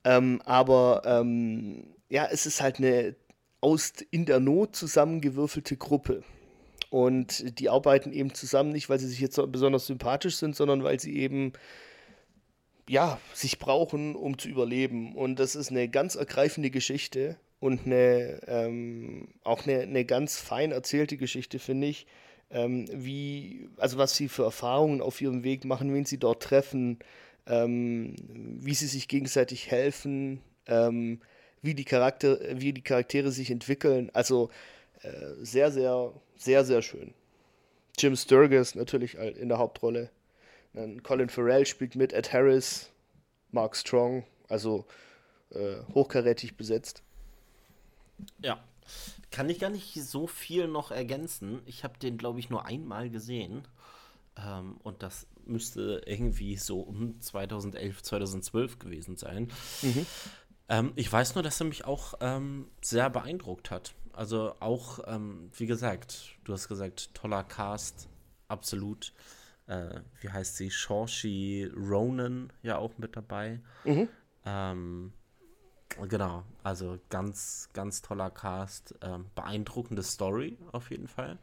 [0.04, 3.16] Ähm, aber ähm, ja, es ist halt eine
[3.60, 6.22] aus in der Not zusammengewürfelte Gruppe.
[6.96, 10.98] Und die arbeiten eben zusammen, nicht weil sie sich jetzt besonders sympathisch sind, sondern weil
[10.98, 11.52] sie eben
[12.88, 15.14] ja, sich brauchen, um zu überleben.
[15.14, 20.72] Und das ist eine ganz ergreifende Geschichte und eine, ähm, auch eine, eine ganz fein
[20.72, 22.06] erzählte Geschichte, finde ich.
[22.50, 26.98] Ähm, wie, also was sie für Erfahrungen auf ihrem Weg machen, wen sie dort treffen,
[27.46, 31.20] ähm, wie sie sich gegenseitig helfen, ähm,
[31.60, 34.08] wie, die Charakter, wie die Charaktere sich entwickeln.
[34.14, 34.48] Also
[35.42, 37.14] sehr, sehr sehr, sehr schön.
[37.98, 40.10] Jim Sturgis natürlich in der Hauptrolle.
[40.74, 42.90] Dann Colin Farrell spielt mit, Ed Harris,
[43.50, 44.86] Mark Strong, also
[45.50, 47.02] äh, hochkarätig besetzt.
[48.42, 48.62] Ja,
[49.30, 51.60] kann ich gar nicht so viel noch ergänzen.
[51.64, 53.66] Ich habe den, glaube ich, nur einmal gesehen.
[54.36, 59.50] Ähm, und das müsste irgendwie so um 2011, 2012 gewesen sein.
[59.80, 60.06] Mhm.
[60.68, 63.94] Ähm, ich weiß nur, dass er mich auch ähm, sehr beeindruckt hat.
[64.16, 68.08] Also auch, ähm, wie gesagt, du hast gesagt, toller Cast,
[68.48, 69.12] absolut.
[69.66, 70.70] Äh, wie heißt sie?
[70.70, 73.60] Shorshi Ronan ja auch mit dabei.
[73.84, 74.08] Mhm.
[74.46, 75.12] Ähm,
[76.08, 78.94] genau, also ganz, ganz toller Cast.
[79.02, 81.38] Ähm, beeindruckende Story auf jeden Fall.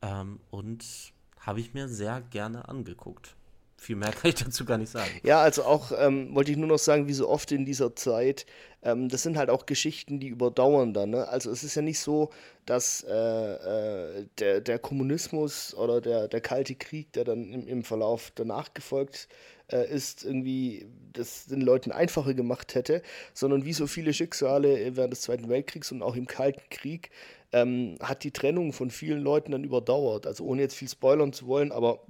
[0.00, 3.34] Ähm, und habe ich mir sehr gerne angeguckt.
[3.78, 5.10] Viel mehr kann ich dazu gar nicht sagen.
[5.22, 8.44] Ja, also auch ähm, wollte ich nur noch sagen, wie so oft in dieser Zeit,
[8.82, 11.10] ähm, das sind halt auch Geschichten, die überdauern dann.
[11.10, 11.28] Ne?
[11.28, 12.30] Also es ist ja nicht so,
[12.66, 17.84] dass äh, äh, der, der Kommunismus oder der, der Kalte Krieg, der dann im, im
[17.84, 19.28] Verlauf danach gefolgt
[19.70, 25.12] äh, ist, irgendwie das den Leuten einfacher gemacht hätte, sondern wie so viele Schicksale während
[25.12, 27.10] des Zweiten Weltkriegs und auch im Kalten Krieg
[27.52, 30.26] ähm, hat die Trennung von vielen Leuten dann überdauert.
[30.26, 32.00] Also ohne jetzt viel spoilern zu wollen, aber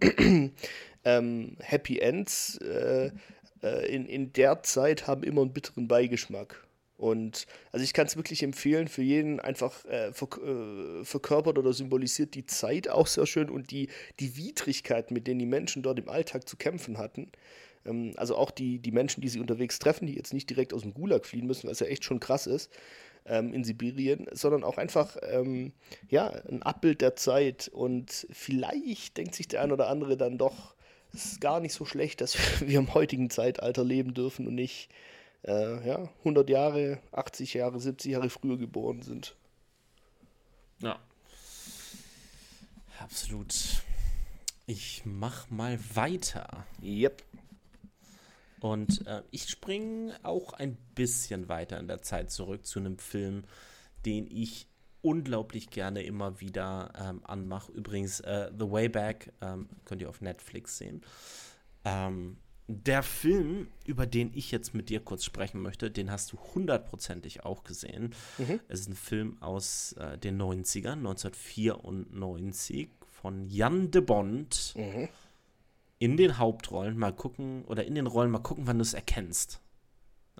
[1.04, 3.10] ähm, Happy Ends äh,
[3.62, 6.64] äh, in, in der Zeit haben immer einen bitteren Beigeschmack.
[6.96, 12.34] Und also ich kann es wirklich empfehlen, für jeden einfach äh, äh, verkörpert oder symbolisiert
[12.34, 16.08] die Zeit auch sehr schön und die, die Widrigkeiten, mit denen die Menschen dort im
[16.08, 17.30] Alltag zu kämpfen hatten.
[17.86, 20.82] Ähm, also auch die, die Menschen, die sie unterwegs treffen, die jetzt nicht direkt aus
[20.82, 22.70] dem Gulag fliehen müssen, was ja echt schon krass ist.
[23.28, 25.72] ähm, in Sibirien, sondern auch einfach ähm,
[26.08, 27.68] ja, ein Abbild der Zeit.
[27.68, 30.74] Und vielleicht denkt sich der ein oder andere dann doch,
[31.18, 34.88] es ist gar nicht so schlecht, dass wir im heutigen Zeitalter leben dürfen und nicht
[35.44, 39.36] äh, ja, 100 Jahre, 80 Jahre, 70 Jahre früher geboren sind.
[40.80, 40.98] Ja.
[43.00, 43.54] Absolut.
[44.66, 46.66] Ich mach mal weiter.
[46.82, 47.22] Yep.
[48.60, 53.44] Und äh, ich springe auch ein bisschen weiter in der Zeit zurück zu einem Film,
[54.04, 54.66] den ich
[55.08, 57.72] unglaublich gerne immer wieder ähm, anmache.
[57.72, 61.02] Übrigens, äh, The Way Back ähm, könnt ihr auf Netflix sehen.
[61.84, 66.38] Ähm, der Film, über den ich jetzt mit dir kurz sprechen möchte, den hast du
[66.54, 68.14] hundertprozentig auch gesehen.
[68.36, 68.60] Mhm.
[68.68, 74.74] Es ist ein Film aus äh, den 90ern, 1994, von Jan de Bond.
[74.76, 75.08] Mhm
[76.00, 79.60] in den Hauptrollen mal gucken, oder in den Rollen mal gucken, wann du es erkennst,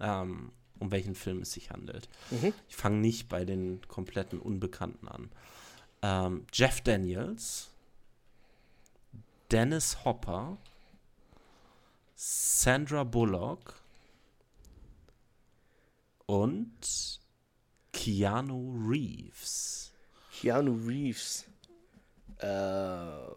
[0.01, 2.09] ähm, um welchen Film es sich handelt.
[2.31, 2.53] Mhm.
[2.69, 5.31] Ich fange nicht bei den kompletten Unbekannten an.
[6.03, 7.71] Ähm, Jeff Daniels,
[9.51, 10.59] Dennis Hopper,
[12.15, 13.75] Sandra Bullock
[16.27, 17.21] und
[17.93, 19.93] Keanu Reeves.
[20.33, 21.47] Keanu Reeves.
[22.39, 23.31] Äh,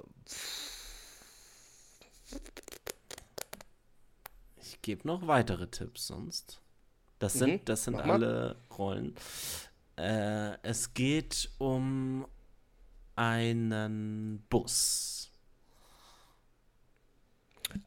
[4.62, 6.61] ich gebe noch weitere Tipps sonst.
[7.21, 9.13] Das sind, mhm, das sind alle Rollen.
[9.95, 12.25] Äh, es geht um
[13.15, 15.29] einen Bus.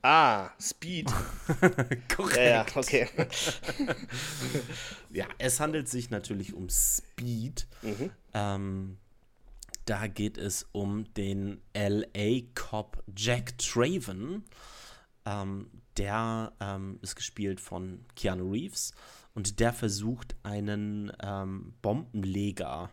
[0.03, 1.13] Ah, Speed.
[2.17, 2.37] Korrekt.
[2.37, 3.09] Ja, okay.
[5.11, 7.67] ja, es handelt sich natürlich um Speed.
[7.83, 8.11] Mhm.
[8.35, 8.99] Ähm,
[9.85, 14.45] da geht es um den LA-Cop Jack Traven.
[15.27, 18.95] Ähm, der ähm, ist gespielt von Keanu Reeves
[19.35, 22.91] und der versucht einen ähm, Bombenleger,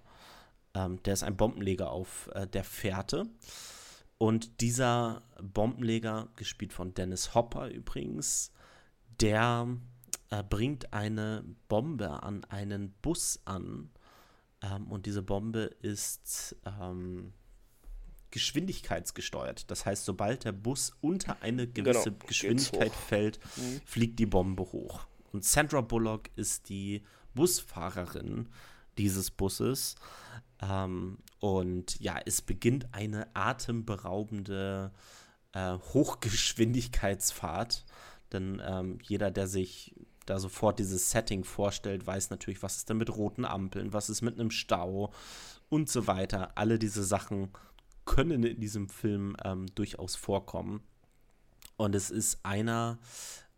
[0.73, 3.27] ähm, der ist ein Bombenleger auf äh, der Fährte.
[4.17, 8.51] Und dieser Bombenleger, gespielt von Dennis Hopper übrigens,
[9.19, 9.67] der
[10.29, 13.89] äh, bringt eine Bombe an einen Bus an.
[14.61, 17.33] Ähm, und diese Bombe ist ähm,
[18.31, 19.69] geschwindigkeitsgesteuert.
[19.69, 23.81] Das heißt, sobald der Bus unter eine gewisse genau, Geschwindigkeit fällt, mhm.
[23.85, 25.05] fliegt die Bombe hoch.
[25.31, 28.49] Und Sandra Bullock ist die Busfahrerin
[28.97, 29.95] dieses Busses.
[30.61, 34.91] Ähm, und ja, es beginnt eine atemberaubende
[35.53, 37.85] äh, Hochgeschwindigkeitsfahrt.
[38.31, 42.97] Denn ähm, jeder, der sich da sofort dieses Setting vorstellt, weiß natürlich, was ist denn
[42.97, 45.11] mit roten Ampeln, was ist mit einem Stau
[45.69, 46.51] und so weiter.
[46.55, 47.51] Alle diese Sachen
[48.05, 50.81] können in diesem Film ähm, durchaus vorkommen.
[51.77, 52.99] Und es ist einer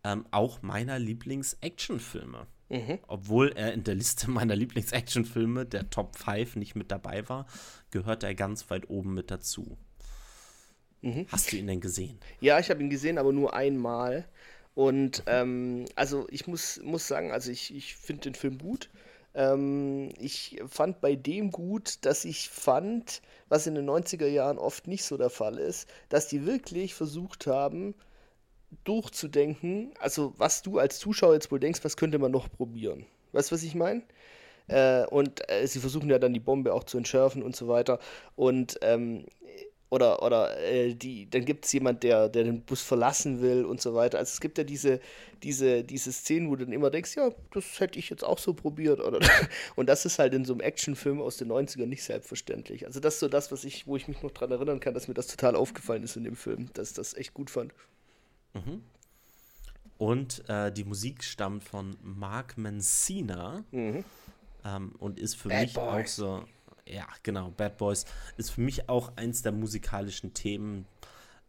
[0.04, 2.48] ähm, auch meiner Lieblings-Actionfilme.
[2.70, 3.00] Mhm.
[3.08, 7.46] Obwohl er in der Liste meiner Lieblings-Actionfilme, der Top 5, nicht mit dabei war,
[7.92, 9.78] gehört er ganz weit oben mit dazu.
[11.02, 11.28] Mhm.
[11.30, 12.18] Hast du ihn denn gesehen?
[12.40, 14.26] Ja, ich habe ihn gesehen, aber nur einmal.
[14.74, 18.90] Und ähm, also ich muss, muss sagen, also ich, ich finde den Film gut.
[19.36, 24.88] Ähm, ich fand bei dem gut, dass ich fand, was in den 90er Jahren oft
[24.88, 27.96] nicht so der Fall ist, dass die wirklich versucht haben,
[28.84, 33.06] durchzudenken, also was du als Zuschauer jetzt wohl denkst, was könnte man noch probieren.
[33.32, 34.04] Weißt du, was ich meine?
[34.68, 38.00] Äh, und äh, sie versuchen ja dann die Bombe auch zu entschärfen und so weiter.
[38.36, 39.26] Und ähm,
[39.94, 43.80] oder, oder äh, die, dann gibt es jemand, der, der den Bus verlassen will und
[43.80, 44.18] so weiter.
[44.18, 45.00] Also es gibt ja diese,
[45.44, 48.56] diese, diese Szenen, wo du dann immer denkst, ja, das hätte ich jetzt auch so
[48.56, 49.00] probiert.
[49.00, 49.20] Oder,
[49.76, 52.88] und das ist halt in so einem Actionfilm aus den 90ern nicht selbstverständlich.
[52.88, 55.08] Also das ist so das, was ich, wo ich mich noch dran erinnern kann, dass
[55.08, 57.72] mir das total aufgefallen ist in dem Film, dass ich das echt gut fand.
[58.54, 58.84] Mhm.
[59.98, 64.04] Und äh, die Musik stammt von Mark Mancina mhm.
[64.66, 66.04] ähm, und ist für Bad mich Boy.
[66.04, 66.46] auch so
[66.88, 68.06] ja, genau, Bad Boys
[68.38, 70.86] ist für mich auch eins der musikalischen Themen,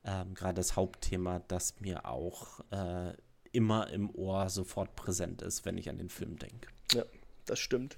[0.04, 3.14] ähm, gerade das Hauptthema, das mir auch äh,
[3.52, 6.68] immer im Ohr sofort präsent ist, wenn ich an den Film denke.
[6.92, 7.04] Ja,
[7.46, 7.96] das stimmt.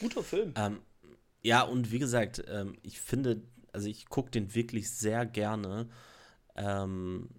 [0.00, 0.54] Guter Film.
[0.56, 0.80] Ähm,
[1.42, 5.88] ja, und wie gesagt, ähm, ich finde, also ich gucke den wirklich sehr gerne.
[6.56, 7.30] Ähm,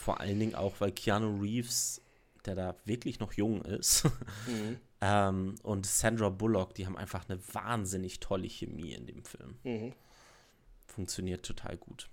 [0.00, 2.00] vor allen Dingen auch, weil Keanu Reeves,
[2.46, 4.04] der da wirklich noch jung ist,
[4.46, 4.78] mhm.
[5.02, 9.58] Ähm, und Sandra Bullock, die haben einfach eine wahnsinnig tolle Chemie in dem Film.
[9.62, 9.94] Mhm.
[10.86, 12.10] Funktioniert total gut.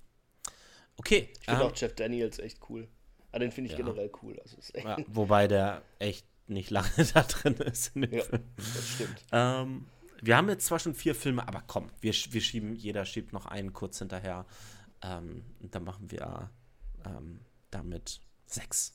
[0.95, 1.29] Okay.
[1.39, 2.87] Ich finde ähm, auch Jeff Daniels echt cool.
[3.29, 3.83] Aber ah, den finde ich ja.
[3.83, 4.39] generell cool.
[4.39, 8.43] Also ja, wobei der echt nicht lange da drin ist in dem ja, Film.
[8.55, 9.25] Das stimmt.
[9.33, 9.87] Ähm,
[10.21, 13.47] wir haben jetzt zwar schon vier Filme, aber komm, wir, wir schieben, jeder schiebt noch
[13.47, 14.45] einen kurz hinterher.
[15.03, 16.49] Ähm, und dann machen wir
[17.05, 18.93] ähm, damit sechs.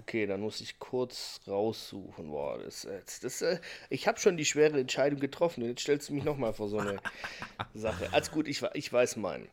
[0.00, 2.30] Okay, dann muss ich kurz raussuchen.
[2.30, 5.64] Boah, das, das, das äh, ich habe schon die schwere Entscheidung getroffen.
[5.64, 6.98] Jetzt stellst du mich nochmal vor so eine
[7.74, 8.08] Sache.
[8.12, 9.48] Also gut, ich, ich weiß meinen.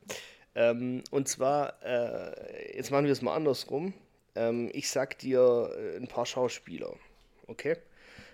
[0.56, 3.94] Ähm, und zwar, äh, jetzt machen wir es mal andersrum.
[4.36, 6.96] Ähm, ich sag dir äh, ein paar Schauspieler.
[7.48, 7.78] Okay?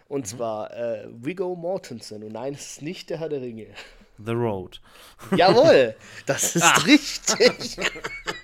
[0.07, 0.25] Und mhm.
[0.25, 2.23] zwar äh, Viggo Mortensen.
[2.23, 3.67] Und nein, es ist nicht der Herr der Ringe.
[4.17, 4.79] The Road.
[5.35, 6.77] Jawohl, das ist ah.
[6.85, 7.77] richtig.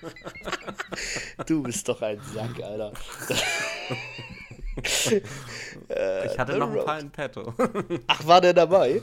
[1.46, 2.92] du bist doch ein Sack, Alter.
[4.82, 7.54] ich hatte The noch ein paar in petto.
[8.06, 9.02] Ach, war der dabei?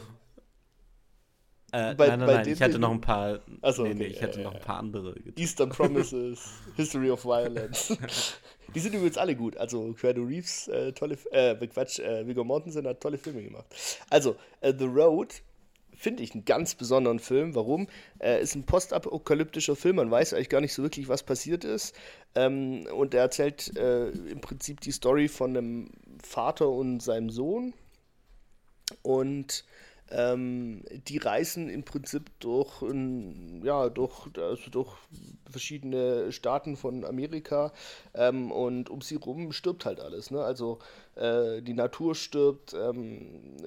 [1.71, 3.39] Äh, bei, nein, nein, nein, ich hatte noch ein paar.
[3.61, 5.13] Achso, nee, okay, nee, ich hatte äh, noch ein paar andere.
[5.13, 5.33] Getan.
[5.37, 6.39] Eastern Promises,
[6.75, 7.95] History of Violence.
[8.75, 9.57] Die sind übrigens alle gut.
[9.57, 13.65] Also Keanu Reeves, äh, tolle, äh, Quatsch, äh, Viggo Mortensen hat tolle Filme gemacht.
[14.09, 15.41] Also, äh, The Road
[15.99, 17.55] finde ich einen ganz besonderen Film.
[17.55, 17.87] Warum?
[18.19, 19.97] Er ist ein postapokalyptischer Film.
[19.97, 21.93] Man weiß eigentlich gar nicht so wirklich, was passiert ist.
[22.35, 25.89] Ähm, und er erzählt äh, im Prinzip die Story von einem
[26.23, 27.73] Vater und seinem Sohn.
[29.01, 29.65] Und
[30.11, 32.83] ähm, die reisen im Prinzip durch,
[33.63, 34.95] ja, durch, also durch
[35.49, 37.71] verschiedene Staaten von Amerika
[38.13, 40.31] ähm, und um sie rum stirbt halt alles.
[40.31, 40.41] Ne?
[40.43, 40.79] Also
[41.15, 43.57] äh, die Natur stirbt, ähm,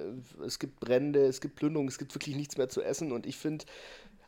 [0.44, 3.36] es gibt Brände, es gibt Plünderung, es gibt wirklich nichts mehr zu essen und ich
[3.36, 3.64] finde,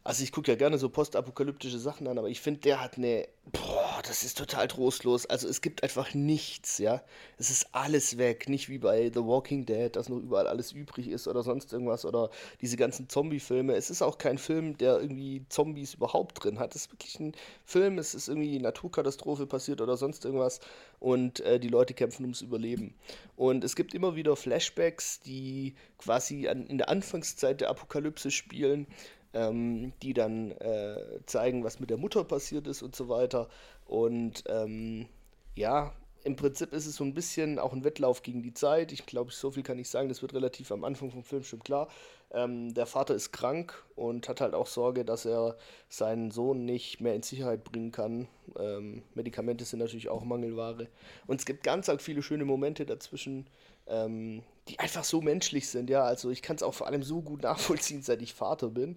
[0.06, 3.26] also ich gucke ja gerne so postapokalyptische Sachen an, aber ich finde, der hat eine,
[3.50, 5.24] boah, das ist total trostlos.
[5.24, 7.02] Also es gibt einfach nichts, ja.
[7.38, 11.08] Es ist alles weg, nicht wie bei The Walking Dead, dass noch überall alles übrig
[11.08, 12.28] ist oder sonst irgendwas oder
[12.60, 13.74] diese ganzen Zombie-Filme.
[13.74, 16.74] Es ist auch kein Film, der irgendwie Zombies überhaupt drin hat.
[16.74, 17.32] Es ist wirklich ein
[17.64, 20.60] Film, es ist irgendwie Naturkatastrophe passiert oder sonst irgendwas
[21.00, 22.94] und äh, die Leute kämpfen ums Überleben.
[23.36, 28.86] Und es gibt immer wieder Flashbacks, die quasi an, in der Anfangszeit der Apokalypse spielen
[29.34, 33.48] ähm, die dann äh, zeigen, was mit der Mutter passiert ist und so weiter.
[33.84, 35.06] Und ähm,
[35.54, 35.92] ja,
[36.22, 38.92] im Prinzip ist es so ein bisschen auch ein Wettlauf gegen die Zeit.
[38.92, 41.62] Ich glaube, so viel kann ich sagen, das wird relativ am Anfang vom Film schon
[41.62, 41.88] klar.
[42.30, 45.56] Ähm, der Vater ist krank und hat halt auch Sorge, dass er
[45.88, 48.26] seinen Sohn nicht mehr in Sicherheit bringen kann.
[48.58, 50.88] Ähm, Medikamente sind natürlich auch Mangelware.
[51.26, 53.46] Und es gibt ganz arg viele schöne Momente dazwischen,
[53.86, 55.90] ähm, die einfach so menschlich sind.
[55.90, 58.96] Ja, also ich kann es auch vor allem so gut nachvollziehen, seit ich Vater bin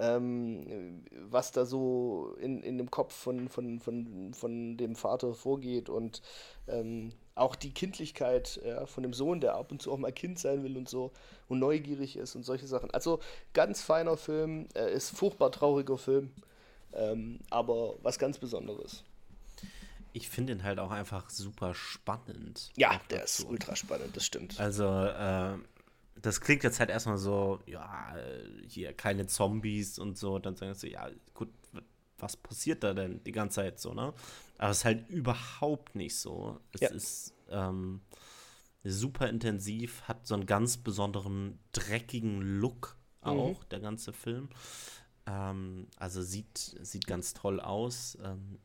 [0.00, 5.88] ähm, was da so in, in dem Kopf von, von, von, von dem Vater vorgeht
[5.88, 6.22] und
[6.68, 10.38] ähm, auch die Kindlichkeit ja, von dem Sohn, der ab und zu auch mal Kind
[10.38, 11.12] sein will und so
[11.48, 12.90] und neugierig ist und solche Sachen.
[12.92, 13.20] Also
[13.52, 16.32] ganz feiner Film, äh, ist furchtbar trauriger Film,
[16.94, 19.04] ähm, aber was ganz Besonderes.
[20.12, 22.72] Ich finde ihn halt auch einfach super spannend.
[22.76, 24.58] Ja, der ist ultra spannend, das stimmt.
[24.58, 25.54] Also, äh,
[26.16, 28.14] das klingt jetzt halt erstmal so, ja,
[28.66, 30.38] hier keine Zombies und so.
[30.38, 31.48] Dann sagen sie, ja, gut,
[32.18, 34.12] was passiert da denn die ganze Zeit so, ne?
[34.58, 36.60] Aber es ist halt überhaupt nicht so.
[36.72, 36.90] Es ja.
[36.90, 38.02] ist ähm,
[38.84, 43.68] super intensiv, hat so einen ganz besonderen, dreckigen Look auch, mhm.
[43.70, 44.50] der ganze Film.
[45.26, 48.18] Ähm, also sieht, sieht ganz toll aus.
[48.22, 48.58] Ähm,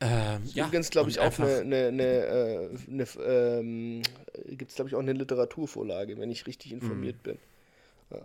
[0.00, 4.02] ähm, ja, übrigens, glaube ich, auch eine, eine, eine, äh, eine ähm,
[4.46, 7.22] gibt es, glaube ich, auch eine Literaturvorlage, wenn ich richtig informiert mhm.
[7.22, 7.38] bin.
[8.10, 8.18] Ja,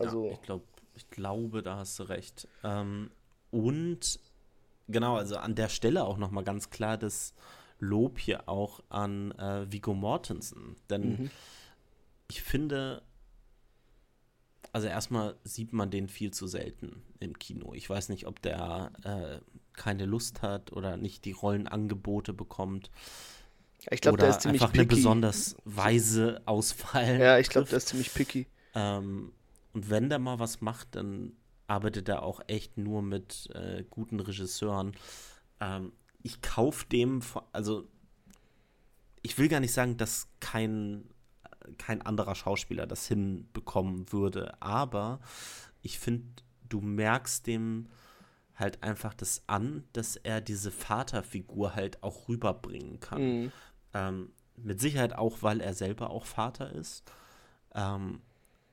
[0.00, 0.26] also.
[0.26, 0.62] Ja, ich, glaub,
[0.94, 2.46] ich glaube, da hast du recht.
[2.62, 3.10] Ähm,
[3.50, 4.20] und
[4.88, 7.32] genau, also an der Stelle auch nochmal ganz klar das
[7.78, 10.76] Lob hier auch an äh, Vigo Mortensen.
[10.90, 11.30] Denn mhm.
[12.30, 13.02] ich finde,
[14.72, 17.72] also erstmal sieht man den viel zu selten im Kino.
[17.74, 22.90] Ich weiß nicht, ob der äh, keine Lust hat oder nicht die Rollenangebote bekommt.
[23.90, 24.82] Ich glaube, der ist ziemlich einfach picky.
[24.82, 27.20] eine besonders weise Auswahl.
[27.20, 28.46] Ja, ich glaube, der ist ziemlich picky.
[28.74, 29.32] Ähm,
[29.72, 31.32] und wenn der mal was macht, dann
[31.66, 34.92] arbeitet er auch echt nur mit äh, guten Regisseuren.
[35.60, 37.20] Ähm, ich kaufe dem,
[37.52, 37.86] also
[39.22, 41.04] ich will gar nicht sagen, dass kein,
[41.78, 45.20] kein anderer Schauspieler das hinbekommen würde, aber
[45.82, 46.26] ich finde,
[46.68, 47.88] du merkst dem
[48.56, 53.22] halt einfach das an, dass er diese Vaterfigur halt auch rüberbringen kann.
[53.22, 53.52] Mhm.
[53.94, 57.04] Ähm, mit Sicherheit auch, weil er selber auch Vater ist.
[57.74, 58.20] Ähm,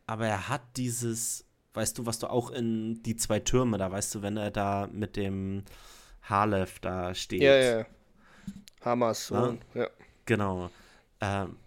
[0.05, 4.15] aber er hat dieses, weißt du, was du auch in die zwei Türme, da weißt
[4.15, 5.63] du, wenn er da mit dem
[6.23, 7.41] Halef da steht.
[7.41, 7.85] Ja, ja.
[8.81, 9.87] Hamas Sohn, ja.
[10.25, 10.69] Genau.
[11.19, 11.57] Ähm,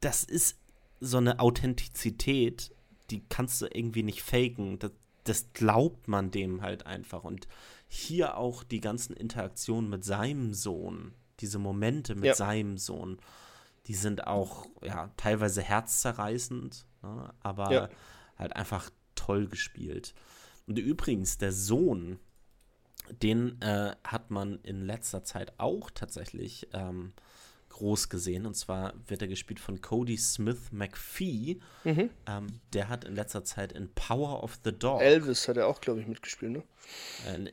[0.00, 0.58] das ist
[1.00, 2.74] so eine Authentizität,
[3.10, 4.78] die kannst du irgendwie nicht faken.
[4.78, 4.92] Das,
[5.24, 7.24] das glaubt man dem halt einfach.
[7.24, 7.46] Und
[7.88, 12.34] hier auch die ganzen Interaktionen mit seinem Sohn, diese Momente mit ja.
[12.34, 13.18] seinem Sohn,
[13.86, 17.88] die sind auch ja teilweise herzzerreißend, ne, aber ja.
[18.36, 20.14] halt einfach toll gespielt.
[20.66, 22.18] Und übrigens, der Sohn
[23.22, 27.12] Den äh, hat man in letzter Zeit auch tatsächlich ähm,
[27.80, 28.46] groß gesehen.
[28.46, 31.58] Und zwar wird er gespielt von Cody Smith McPhee.
[31.84, 32.10] Mhm.
[32.26, 35.00] Ähm, der hat in letzter Zeit in Power of the Dog.
[35.00, 36.62] Elvis hat er auch, glaube ich, mitgespielt, ne?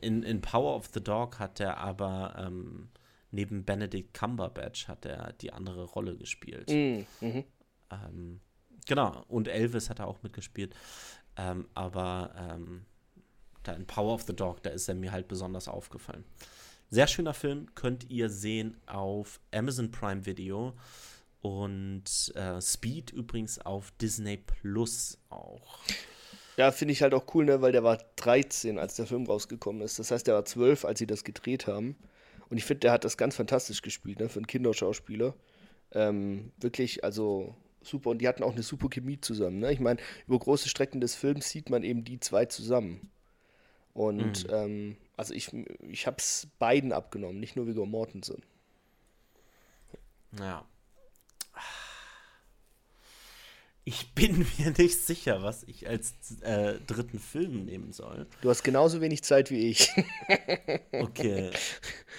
[0.01, 2.89] In, in Power of the Dog hat er aber ähm,
[3.31, 6.69] neben Benedict Cumberbatch hat er die andere Rolle gespielt.
[6.69, 7.05] Mhm.
[7.21, 7.43] Mhm.
[7.89, 8.41] Ähm,
[8.85, 10.75] genau, und Elvis hat er auch mitgespielt.
[11.37, 12.85] Ähm, aber ähm,
[13.63, 16.25] da in Power of the Dog, da ist er mir halt besonders aufgefallen.
[16.89, 20.73] Sehr schöner Film, könnt ihr sehen auf Amazon Prime Video
[21.41, 25.79] und äh, Speed übrigens auf Disney Plus auch.
[26.55, 29.81] Ja, finde ich halt auch cool, ne, weil der war 13, als der Film rausgekommen
[29.81, 29.99] ist.
[29.99, 31.97] Das heißt, der war 12, als sie das gedreht haben.
[32.49, 35.35] Und ich finde, der hat das ganz fantastisch gespielt, ne, für einen Kinderschauspieler.
[35.91, 38.11] Ähm, wirklich, also super.
[38.11, 39.59] Und die hatten auch eine super Chemie zusammen.
[39.59, 39.73] Ne?
[39.73, 43.11] Ich meine, über große Strecken des Films sieht man eben die zwei zusammen.
[43.93, 44.53] Und mhm.
[44.53, 45.51] ähm, also ich,
[45.81, 48.41] ich habe es beiden abgenommen, nicht nur Viggo Mortensen.
[50.39, 50.65] Ja.
[53.83, 58.27] Ich bin mir nicht sicher, was ich als äh, dritten Film nehmen soll.
[58.41, 59.89] Du hast genauso wenig Zeit wie ich.
[60.91, 61.51] okay.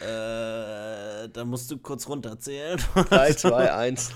[0.01, 2.83] Äh, da musst du kurz runterzählen.
[2.95, 4.11] 3, 2, 1.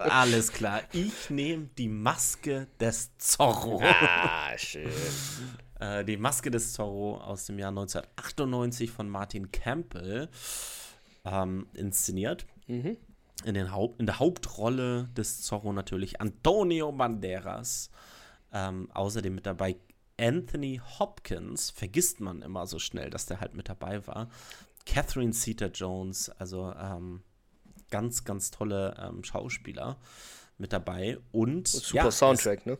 [0.00, 0.82] Alles klar.
[0.92, 3.80] Ich nehme die Maske des Zorro.
[3.82, 4.90] Ah, schön.
[5.78, 10.28] Äh, die Maske des Zorro aus dem Jahr 1998 von Martin Campbell
[11.24, 12.46] ähm, inszeniert.
[12.66, 12.96] Mhm.
[13.44, 17.90] In, den Haupt, in der Hauptrolle des Zorro natürlich Antonio Banderas.
[18.52, 19.76] Ähm, außerdem mit dabei
[20.18, 21.70] Anthony Hopkins.
[21.70, 24.28] Vergisst man immer so schnell, dass der halt mit dabei war.
[24.84, 27.22] Catherine Zeta-Jones, also ähm,
[27.90, 29.98] ganz, ganz tolle ähm, Schauspieler
[30.56, 31.18] mit dabei.
[31.30, 32.78] Und super ja, Soundtrack, ne?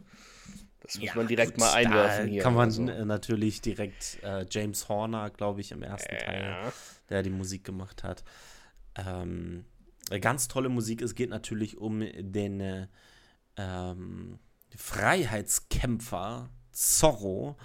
[0.80, 2.42] Das muss ja, man direkt gut, mal einwerfen hier.
[2.42, 2.82] Kann man also.
[2.82, 6.20] natürlich direkt äh, James Horner, glaube ich, im ersten ja.
[6.20, 6.72] Teil,
[7.08, 8.24] der die Musik gemacht hat.
[8.94, 9.64] Ähm,
[10.20, 11.02] ganz tolle Musik.
[11.02, 12.86] Es geht natürlich um den äh,
[13.56, 14.38] ähm,
[14.76, 17.56] Freiheitskämpfer Zorro,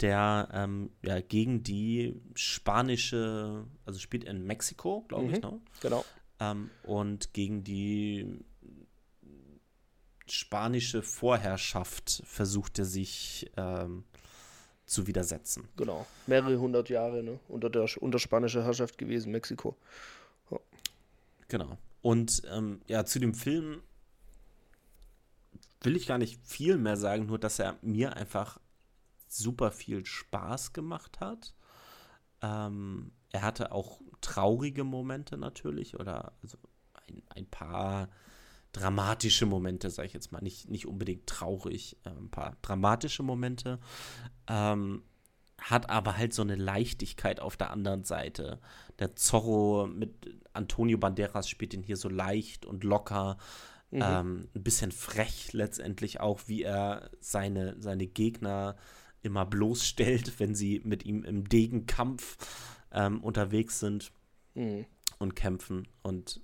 [0.00, 5.60] der ähm, ja, gegen die spanische, also spielt in Mexiko, glaube mhm, ich, ne?
[5.80, 6.04] Genau.
[6.40, 8.44] Ähm, und gegen die
[10.26, 14.04] spanische Vorherrschaft versuchte sich ähm,
[14.86, 15.68] zu widersetzen.
[15.76, 17.38] Genau, mehrere hundert Jahre ne?
[17.48, 19.76] unter, der, unter spanischer Herrschaft gewesen, Mexiko.
[20.50, 20.58] Ja.
[21.48, 21.78] Genau.
[22.02, 23.82] Und ähm, ja, zu dem Film
[25.82, 28.58] will ich gar nicht viel mehr sagen, nur dass er mir einfach
[29.28, 31.54] super viel Spaß gemacht hat.
[32.42, 36.58] Ähm, er hatte auch traurige Momente natürlich oder also
[37.06, 38.08] ein, ein paar
[38.72, 43.78] dramatische Momente, sage ich jetzt mal, nicht, nicht unbedingt traurig, äh, ein paar dramatische Momente,
[44.48, 45.02] ähm,
[45.58, 48.60] hat aber halt so eine Leichtigkeit auf der anderen Seite.
[48.98, 53.36] Der Zorro mit Antonio Banderas spielt ihn hier so leicht und locker,
[53.90, 54.02] mhm.
[54.02, 58.76] ähm, ein bisschen frech letztendlich auch, wie er seine, seine Gegner
[59.22, 62.38] immer bloßstellt, wenn sie mit ihm im Degenkampf
[62.90, 64.12] ähm, unterwegs sind
[64.54, 64.86] mhm.
[65.18, 65.86] und kämpfen.
[66.02, 66.40] Und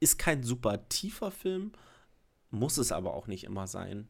[0.00, 1.72] ist kein super tiefer Film,
[2.50, 4.08] muss es aber auch nicht immer sein.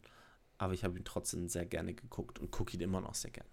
[0.58, 3.50] Aber ich habe ihn trotzdem sehr gerne geguckt und gucke ihn immer noch sehr gerne.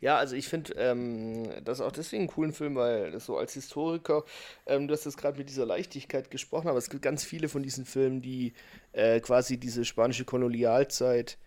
[0.00, 4.24] Ja, also ich finde ähm, das auch deswegen einen coolen Film, weil so als Historiker,
[4.66, 7.62] ähm, du hast jetzt gerade mit dieser Leichtigkeit gesprochen, aber es gibt ganz viele von
[7.62, 8.52] diesen Filmen, die
[8.92, 11.38] äh, quasi diese spanische Kolonialzeit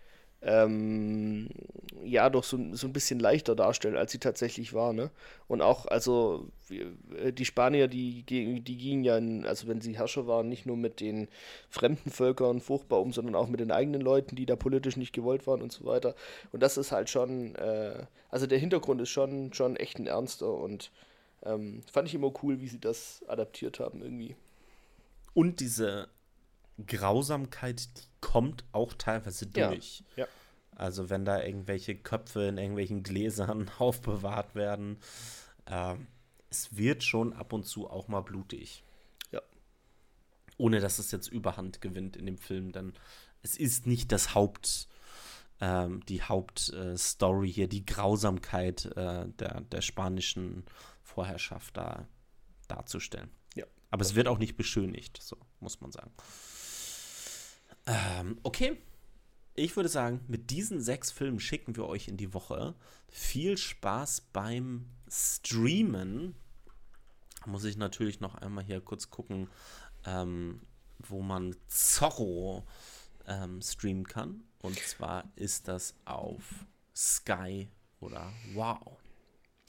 [0.42, 1.48] ähm,
[2.04, 4.92] ja doch so, so ein bisschen leichter darstellen, als sie tatsächlich war.
[4.92, 5.10] Ne?
[5.46, 10.26] Und auch, also äh, die Spanier, die, die gingen ja, in, also wenn sie Herrscher
[10.26, 11.28] waren, nicht nur mit den
[11.70, 15.46] fremden Völkern furchtbar um, sondern auch mit den eigenen Leuten, die da politisch nicht gewollt
[15.46, 16.14] waren und so weiter.
[16.50, 20.52] Und das ist halt schon, äh, also der Hintergrund ist schon, schon echt ein ernster
[20.52, 20.90] und
[21.44, 24.36] ähm, fand ich immer cool, wie sie das adaptiert haben irgendwie.
[25.34, 26.08] Und diese
[26.86, 30.02] Grausamkeit, die kommt auch teilweise durch.
[30.16, 30.24] Ja.
[30.24, 30.28] ja.
[30.74, 34.98] Also wenn da irgendwelche Köpfe in irgendwelchen Gläsern aufbewahrt werden,
[35.66, 35.96] äh,
[36.48, 38.82] es wird schon ab und zu auch mal blutig.
[39.30, 39.42] Ja.
[40.56, 42.94] Ohne dass es jetzt Überhand gewinnt in dem Film, denn
[43.42, 44.88] es ist nicht das Haupt,
[45.60, 50.64] ähm, die Hauptstory äh, hier, die Grausamkeit äh, der, der spanischen
[51.02, 52.06] Vorherrschaft da
[52.68, 53.30] darzustellen.
[53.54, 53.66] Ja.
[53.90, 56.12] Aber es wird auch nicht beschönigt, so muss man sagen.
[57.86, 58.76] Ähm, okay.
[59.54, 62.74] Ich würde sagen, mit diesen sechs Filmen schicken wir euch in die Woche.
[63.08, 66.34] Viel Spaß beim Streamen.
[67.44, 69.48] Muss ich natürlich noch einmal hier kurz gucken,
[70.06, 70.62] ähm,
[70.98, 72.64] wo man Zorro
[73.26, 74.42] ähm, streamen kann.
[74.62, 76.42] Und zwar ist das auf
[76.94, 77.68] Sky
[78.00, 79.01] oder Wow.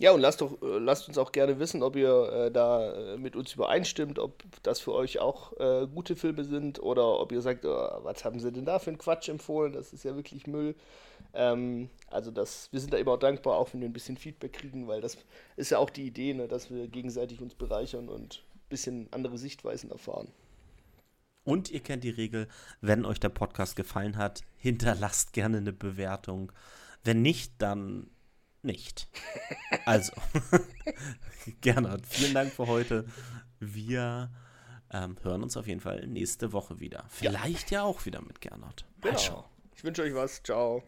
[0.03, 3.17] Ja, und lasst, doch, äh, lasst uns auch gerne wissen, ob ihr äh, da äh,
[3.17, 7.41] mit uns übereinstimmt, ob das für euch auch äh, gute Filme sind oder ob ihr
[7.41, 10.45] sagt, oh, was haben sie denn da für einen Quatsch empfohlen, das ist ja wirklich
[10.45, 10.75] Müll.
[11.33, 14.51] Ähm, also das, wir sind da immer auch dankbar, auch wenn wir ein bisschen Feedback
[14.51, 15.17] kriegen, weil das
[15.55, 19.37] ist ja auch die Idee, ne, dass wir gegenseitig uns bereichern und ein bisschen andere
[19.37, 20.27] Sichtweisen erfahren.
[21.45, 22.49] Und ihr kennt die Regel,
[22.81, 26.51] wenn euch der Podcast gefallen hat, hinterlasst gerne eine Bewertung.
[27.05, 28.09] Wenn nicht, dann
[28.63, 29.07] nicht.
[29.85, 30.13] Also,
[31.61, 33.05] Gernot, vielen Dank für heute.
[33.59, 34.31] Wir
[34.91, 37.05] ähm, hören uns auf jeden Fall nächste Woche wieder.
[37.09, 38.85] Vielleicht ja, ja auch wieder mit Gernot.
[39.01, 39.49] Mal genau.
[39.75, 40.41] Ich wünsche euch was.
[40.43, 40.83] Ciao.